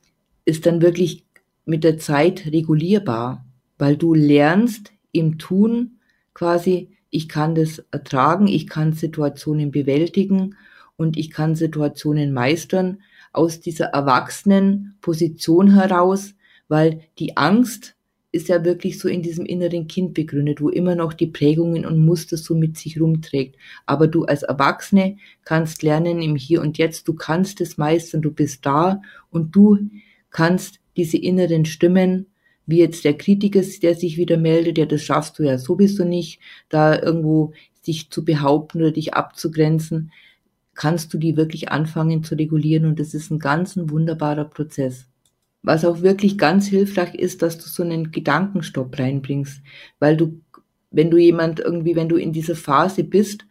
ist 0.44 0.64
dann 0.64 0.80
wirklich 0.80 1.24
mit 1.66 1.84
der 1.84 1.98
Zeit 1.98 2.46
regulierbar, 2.46 3.44
weil 3.76 3.96
du 3.96 4.14
lernst, 4.14 4.92
im 5.12 5.38
Tun 5.38 5.98
quasi, 6.34 6.90
ich 7.10 7.28
kann 7.28 7.54
das 7.54 7.78
ertragen, 7.90 8.46
ich 8.46 8.66
kann 8.68 8.92
Situationen 8.92 9.70
bewältigen 9.70 10.56
und 10.96 11.16
ich 11.16 11.30
kann 11.30 11.54
Situationen 11.54 12.32
meistern 12.32 13.02
aus 13.32 13.60
dieser 13.60 13.86
erwachsenen 13.86 14.96
Position 15.00 15.72
heraus, 15.72 16.34
weil 16.68 17.00
die 17.18 17.36
Angst 17.36 17.96
ist 18.30 18.48
ja 18.48 18.62
wirklich 18.64 18.98
so 18.98 19.08
in 19.08 19.22
diesem 19.22 19.46
inneren 19.46 19.86
Kind 19.86 20.12
begründet, 20.12 20.60
wo 20.60 20.68
immer 20.68 20.94
noch 20.94 21.14
die 21.14 21.28
Prägungen 21.28 21.86
und 21.86 22.04
Muster 22.04 22.36
so 22.36 22.54
mit 22.54 22.76
sich 22.76 23.00
rumträgt. 23.00 23.56
Aber 23.86 24.06
du 24.06 24.24
als 24.24 24.42
Erwachsene 24.42 25.16
kannst 25.44 25.82
lernen 25.82 26.20
im 26.20 26.36
Hier 26.36 26.60
und 26.60 26.76
Jetzt, 26.76 27.08
du 27.08 27.14
kannst 27.14 27.60
es 27.62 27.78
meistern, 27.78 28.20
du 28.20 28.30
bist 28.30 28.66
da 28.66 29.00
und 29.30 29.56
du 29.56 29.78
kannst 30.30 30.80
diese 30.96 31.16
inneren 31.16 31.64
Stimmen 31.64 32.26
wie 32.68 32.78
jetzt 32.78 33.04
der 33.04 33.16
Kritiker, 33.18 33.62
der 33.82 33.94
sich 33.96 34.16
wieder 34.18 34.36
meldet, 34.36 34.78
ja, 34.78 34.86
das 34.86 35.02
schaffst 35.02 35.38
du 35.38 35.42
ja 35.44 35.58
sowieso 35.58 36.04
nicht, 36.04 36.40
da 36.68 37.00
irgendwo 37.00 37.52
sich 37.82 38.10
zu 38.10 38.24
behaupten 38.24 38.78
oder 38.80 38.92
dich 38.92 39.14
abzugrenzen, 39.14 40.12
kannst 40.74 41.12
du 41.12 41.18
die 41.18 41.36
wirklich 41.36 41.70
anfangen 41.72 42.22
zu 42.22 42.36
regulieren? 42.36 42.86
Und 42.86 43.00
das 43.00 43.14
ist 43.14 43.30
ein 43.30 43.38
ganz 43.40 43.76
ein 43.76 43.90
wunderbarer 43.90 44.44
Prozess. 44.44 45.06
was 45.62 45.84
auch 45.84 46.02
wirklich 46.02 46.38
ganz 46.38 46.66
hilfreich 46.68 47.14
ist, 47.14 47.42
dass 47.42 47.58
du 47.58 47.68
so 47.68 47.82
einen 47.82 48.12
Gedankenstopp 48.12 48.98
reinbringst, 48.98 49.62
weil 49.98 50.16
du, 50.16 50.40
wenn 50.90 51.10
du 51.10 51.18
jemand 51.18 51.60
irgendwie, 51.60 51.96
wenn 51.96 52.08
du 52.08 52.16
in 52.16 52.32
dieser 52.32 52.56
Phase 52.56 53.04
bist, 53.04 53.44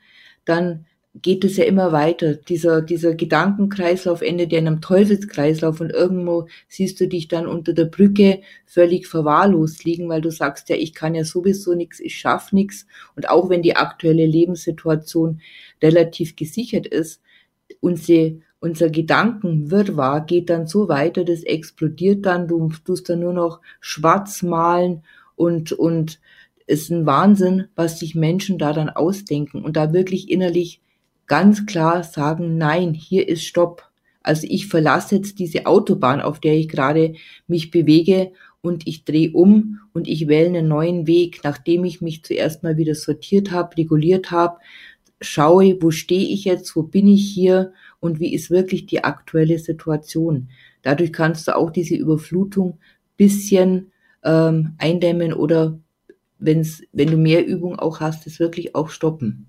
dann 0.45 0.85
geht 1.21 1.43
es 1.43 1.57
ja 1.57 1.65
immer 1.65 1.91
weiter. 1.91 2.35
Dieser, 2.35 2.81
dieser 2.81 3.15
Gedankenkreislauf 3.15 4.21
endet 4.21 4.51
ja 4.51 4.59
in 4.59 4.67
einem 4.67 4.81
Teufelskreislauf 4.81 5.81
und 5.81 5.91
irgendwo 5.91 6.47
siehst 6.67 6.99
du 6.99 7.07
dich 7.07 7.27
dann 7.27 7.47
unter 7.47 7.73
der 7.73 7.85
Brücke 7.85 8.41
völlig 8.65 9.07
verwahrlost 9.07 9.83
liegen, 9.83 10.09
weil 10.09 10.21
du 10.21 10.31
sagst, 10.31 10.69
ja, 10.69 10.75
ich 10.75 10.93
kann 10.93 11.15
ja 11.15 11.23
sowieso 11.23 11.73
nichts, 11.73 11.99
ich 11.99 12.17
schaff 12.19 12.51
nichts. 12.51 12.85
Und 13.15 13.29
auch 13.29 13.49
wenn 13.49 13.61
die 13.61 13.75
aktuelle 13.75 14.25
Lebenssituation 14.25 15.41
relativ 15.81 16.35
gesichert 16.35 16.87
ist, 16.87 17.21
unsere, 17.79 18.39
unser 18.59 18.89
Gedankenwirrwarr 18.89 20.25
geht 20.25 20.49
dann 20.49 20.67
so 20.67 20.87
weiter, 20.87 21.23
das 21.23 21.43
explodiert 21.43 22.25
dann, 22.25 22.47
du 22.47 22.69
tust 22.85 23.09
dann 23.09 23.19
nur 23.19 23.33
noch 23.33 23.61
schwarz 23.79 24.43
malen 24.43 25.03
und, 25.35 25.71
und 25.71 26.19
es 26.67 26.81
ist 26.81 26.91
ein 26.91 27.05
Wahnsinn, 27.05 27.69
was 27.75 27.99
sich 27.99 28.13
Menschen 28.13 28.57
da 28.57 28.73
dann 28.73 28.89
ausdenken 28.89 29.63
und 29.63 29.77
da 29.77 29.93
wirklich 29.93 30.29
innerlich 30.29 30.81
ganz 31.27 31.65
klar 31.65 32.03
sagen, 32.03 32.57
nein, 32.57 32.93
hier 32.93 33.27
ist 33.27 33.43
Stopp. 33.43 33.83
Also 34.23 34.47
ich 34.49 34.67
verlasse 34.67 35.17
jetzt 35.17 35.39
diese 35.39 35.65
Autobahn, 35.65 36.19
auf 36.21 36.39
der 36.39 36.55
ich 36.55 36.67
gerade 36.67 37.13
mich 37.47 37.71
bewege 37.71 38.31
und 38.61 38.87
ich 38.87 39.05
drehe 39.05 39.31
um 39.31 39.79
und 39.93 40.07
ich 40.07 40.27
wähle 40.27 40.47
einen 40.47 40.67
neuen 40.67 41.07
Weg, 41.07 41.41
nachdem 41.43 41.85
ich 41.85 42.01
mich 42.01 42.23
zuerst 42.23 42.63
mal 42.63 42.77
wieder 42.77 42.95
sortiert 42.95 43.51
habe, 43.51 43.77
reguliert 43.77 44.31
habe, 44.31 44.57
schaue, 45.21 45.81
wo 45.81 45.91
stehe 45.91 46.27
ich 46.27 46.45
jetzt, 46.45 46.75
wo 46.75 46.83
bin 46.83 47.07
ich 47.07 47.29
hier 47.29 47.71
und 47.99 48.19
wie 48.19 48.33
ist 48.33 48.49
wirklich 48.49 48.85
die 48.85 49.03
aktuelle 49.03 49.59
Situation. 49.59 50.49
Dadurch 50.81 51.13
kannst 51.13 51.47
du 51.47 51.55
auch 51.55 51.71
diese 51.71 51.95
Überflutung 51.95 52.77
bisschen 53.15 53.91
ähm, 54.23 54.75
eindämmen 54.77 55.33
oder 55.33 55.79
wenn's, 56.39 56.83
wenn 56.91 57.09
du 57.09 57.17
mehr 57.17 57.45
Übung 57.45 57.79
auch 57.79 57.99
hast, 57.99 58.27
es 58.27 58.39
wirklich 58.39 58.75
auch 58.75 58.89
stoppen. 58.89 59.47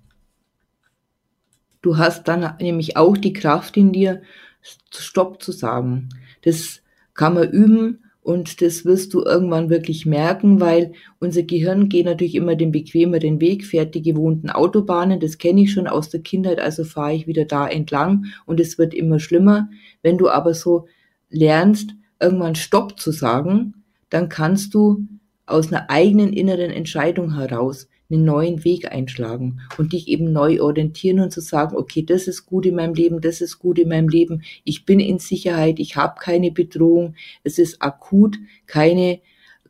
Du 1.81 1.97
hast 1.97 2.27
dann 2.27 2.55
nämlich 2.59 2.97
auch 2.97 3.17
die 3.17 3.33
Kraft 3.33 3.77
in 3.77 3.91
dir, 3.91 4.21
Stopp 4.61 5.41
zu 5.41 5.51
sagen. 5.51 6.09
Das 6.43 6.81
kann 7.13 7.33
man 7.33 7.49
üben 7.49 8.03
und 8.21 8.61
das 8.61 8.85
wirst 8.85 9.13
du 9.13 9.23
irgendwann 9.23 9.69
wirklich 9.69 10.05
merken, 10.05 10.59
weil 10.59 10.91
unser 11.19 11.43
Gehirn 11.43 11.89
geht 11.89 12.05
natürlich 12.05 12.35
immer 12.35 12.55
den 12.55 12.71
bequemeren 12.71 13.39
Weg, 13.39 13.65
fährt 13.65 13.95
die 13.95 14.01
gewohnten 14.01 14.49
Autobahnen. 14.49 15.19
Das 15.19 15.37
kenne 15.37 15.61
ich 15.61 15.71
schon 15.71 15.87
aus 15.87 16.09
der 16.09 16.21
Kindheit, 16.21 16.59
also 16.59 16.83
fahre 16.83 17.13
ich 17.13 17.27
wieder 17.27 17.45
da 17.45 17.67
entlang 17.67 18.25
und 18.45 18.59
es 18.59 18.77
wird 18.77 18.93
immer 18.93 19.19
schlimmer. 19.19 19.69
Wenn 20.03 20.17
du 20.17 20.29
aber 20.29 20.53
so 20.53 20.87
lernst, 21.29 21.91
irgendwann 22.19 22.55
Stopp 22.55 22.99
zu 22.99 23.11
sagen, 23.11 23.85
dann 24.09 24.27
kannst 24.27 24.73
du 24.73 25.07
aus 25.45 25.71
einer 25.71 25.89
eigenen 25.89 26.33
inneren 26.33 26.71
Entscheidung 26.71 27.35
heraus 27.35 27.87
einen 28.11 28.25
neuen 28.25 28.63
Weg 28.63 28.91
einschlagen 28.91 29.61
und 29.77 29.93
dich 29.93 30.07
eben 30.07 30.31
neu 30.31 30.61
orientieren 30.61 31.19
und 31.19 31.31
zu 31.31 31.41
sagen, 31.41 31.75
okay, 31.75 32.03
das 32.03 32.27
ist 32.27 32.45
gut 32.45 32.65
in 32.65 32.75
meinem 32.75 32.93
Leben, 32.93 33.21
das 33.21 33.41
ist 33.41 33.59
gut 33.59 33.77
in 33.77 33.89
meinem 33.89 34.09
Leben, 34.09 34.41
ich 34.63 34.85
bin 34.85 34.99
in 34.99 35.19
Sicherheit, 35.19 35.79
ich 35.79 35.95
habe 35.95 36.19
keine 36.19 36.51
Bedrohung, 36.51 37.15
es 37.43 37.59
ist 37.59 37.81
akut 37.81 38.37
keine 38.65 39.19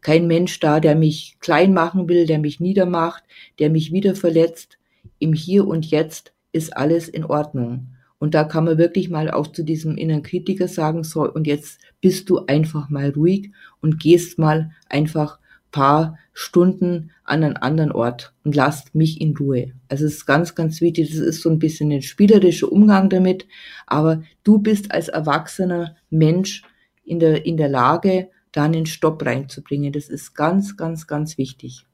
kein 0.01 0.27
Mensch 0.27 0.59
da, 0.59 0.79
der 0.79 0.95
mich 0.95 1.37
klein 1.39 1.73
machen 1.73 2.07
will, 2.07 2.25
der 2.25 2.39
mich 2.39 2.59
niedermacht, 2.59 3.23
der 3.59 3.69
mich 3.69 3.91
wieder 3.91 4.15
verletzt. 4.15 4.77
Im 5.19 5.33
Hier 5.33 5.67
und 5.67 5.85
Jetzt 5.85 6.33
ist 6.51 6.75
alles 6.75 7.09
in 7.09 7.25
Ordnung. 7.25 7.87
Und 8.17 8.33
da 8.33 8.43
kann 8.43 8.65
man 8.65 8.77
wirklich 8.77 9.09
mal 9.09 9.31
auch 9.31 9.47
zu 9.47 9.63
diesem 9.63 9.97
inneren 9.97 10.23
Kritiker 10.23 10.67
sagen, 10.67 11.03
so, 11.03 11.29
und 11.31 11.47
jetzt 11.47 11.79
bist 12.01 12.29
du 12.29 12.45
einfach 12.47 12.89
mal 12.89 13.09
ruhig 13.11 13.51
und 13.81 13.99
gehst 13.99 14.37
mal 14.37 14.71
einfach 14.89 15.38
paar 15.71 16.17
Stunden 16.33 17.11
an 17.23 17.43
einen 17.43 17.57
anderen 17.57 17.91
Ort 17.91 18.33
und 18.43 18.55
lasst 18.55 18.95
mich 18.95 19.21
in 19.21 19.35
Ruhe. 19.37 19.73
Also 19.87 20.05
es 20.05 20.15
ist 20.15 20.25
ganz, 20.25 20.55
ganz 20.55 20.81
wichtig. 20.81 21.09
Das 21.09 21.19
ist 21.19 21.41
so 21.41 21.49
ein 21.49 21.59
bisschen 21.59 21.91
ein 21.91 22.01
spielerischer 22.01 22.71
Umgang 22.71 23.09
damit. 23.09 23.47
Aber 23.85 24.23
du 24.43 24.59
bist 24.59 24.91
als 24.91 25.09
erwachsener 25.09 25.95
Mensch 26.09 26.63
in 27.03 27.19
der, 27.19 27.45
in 27.45 27.57
der 27.57 27.69
Lage, 27.69 28.29
da 28.51 28.63
einen 28.63 28.85
Stopp 28.85 29.25
reinzubringen. 29.25 29.93
Das 29.93 30.09
ist 30.09 30.33
ganz, 30.33 30.77
ganz, 30.77 31.07
ganz 31.07 31.37
wichtig. 31.37 31.85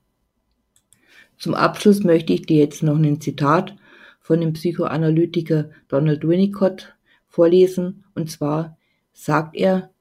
Zum 1.38 1.54
Abschluss 1.54 2.04
möchte 2.04 2.34
ich 2.34 2.46
dir 2.46 2.60
jetzt 2.60 2.82
noch 2.82 2.98
ein 2.98 3.20
Zitat 3.20 3.76
von 4.22 4.40
dem 4.40 4.54
Psychoanalytiker 4.54 5.70
Donald 5.88 6.28
Winnicott 6.28 6.96
vorlesen. 7.28 8.06
Und 8.16 8.32
zwar 8.32 8.78
sagt 9.12 9.56
er, 9.56 9.92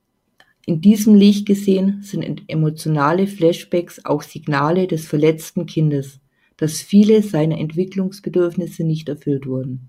in 0.67 0.81
diesem 0.81 1.15
Licht 1.15 1.47
gesehen 1.47 2.01
sind 2.03 2.43
emotionale 2.49 3.27
Flashbacks 3.27 4.05
auch 4.05 4.23
Signale 4.23 4.87
des 4.87 5.07
verletzten 5.07 5.67
Kindes, 5.67 6.21
dass 6.57 6.81
viele 6.81 7.23
seiner 7.23 7.59
Entwicklungsbedürfnisse 7.59 8.85
nicht 8.85 9.09
erfüllt 9.09 9.47
wurden. 9.47 9.89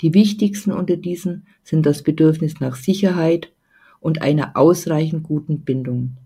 Die 0.00 0.14
wichtigsten 0.14 0.72
unter 0.72 0.96
diesen 0.96 1.46
sind 1.62 1.84
das 1.84 2.02
Bedürfnis 2.02 2.58
nach 2.58 2.76
Sicherheit 2.76 3.52
und 4.00 4.22
einer 4.22 4.56
ausreichend 4.56 5.24
guten 5.24 5.60
Bindung. 5.60 6.16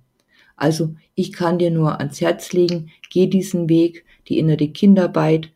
Also 0.55 0.95
ich 1.15 1.33
kann 1.33 1.59
dir 1.59 1.71
nur 1.71 1.99
ans 1.99 2.21
Herz 2.21 2.53
legen, 2.53 2.91
geh 3.11 3.27
diesen 3.27 3.69
Weg, 3.69 4.05
die 4.29 4.39
innere 4.39 4.69
Kindarbeit 4.69 5.51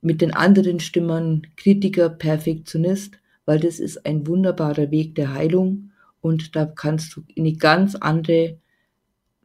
mit 0.00 0.20
den 0.20 0.32
anderen 0.32 0.80
Stimmen, 0.80 1.46
Kritiker, 1.56 2.08
Perfektionist, 2.08 3.18
weil 3.44 3.60
das 3.60 3.78
ist 3.78 4.06
ein 4.06 4.26
wunderbarer 4.26 4.90
Weg 4.90 5.14
der 5.14 5.34
Heilung 5.34 5.87
und 6.20 6.56
da 6.56 6.66
kannst 6.66 7.14
du 7.16 7.22
in 7.34 7.46
eine 7.46 7.56
ganz 7.56 7.94
andere 7.94 8.58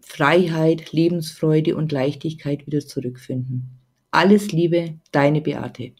Freiheit, 0.01 0.91
Lebensfreude 0.91 1.75
und 1.75 1.91
Leichtigkeit 1.91 2.65
wieder 2.67 2.81
zurückfinden. 2.81 3.79
Alles 4.11 4.51
Liebe, 4.51 4.99
deine 5.11 5.41
Beate. 5.41 5.93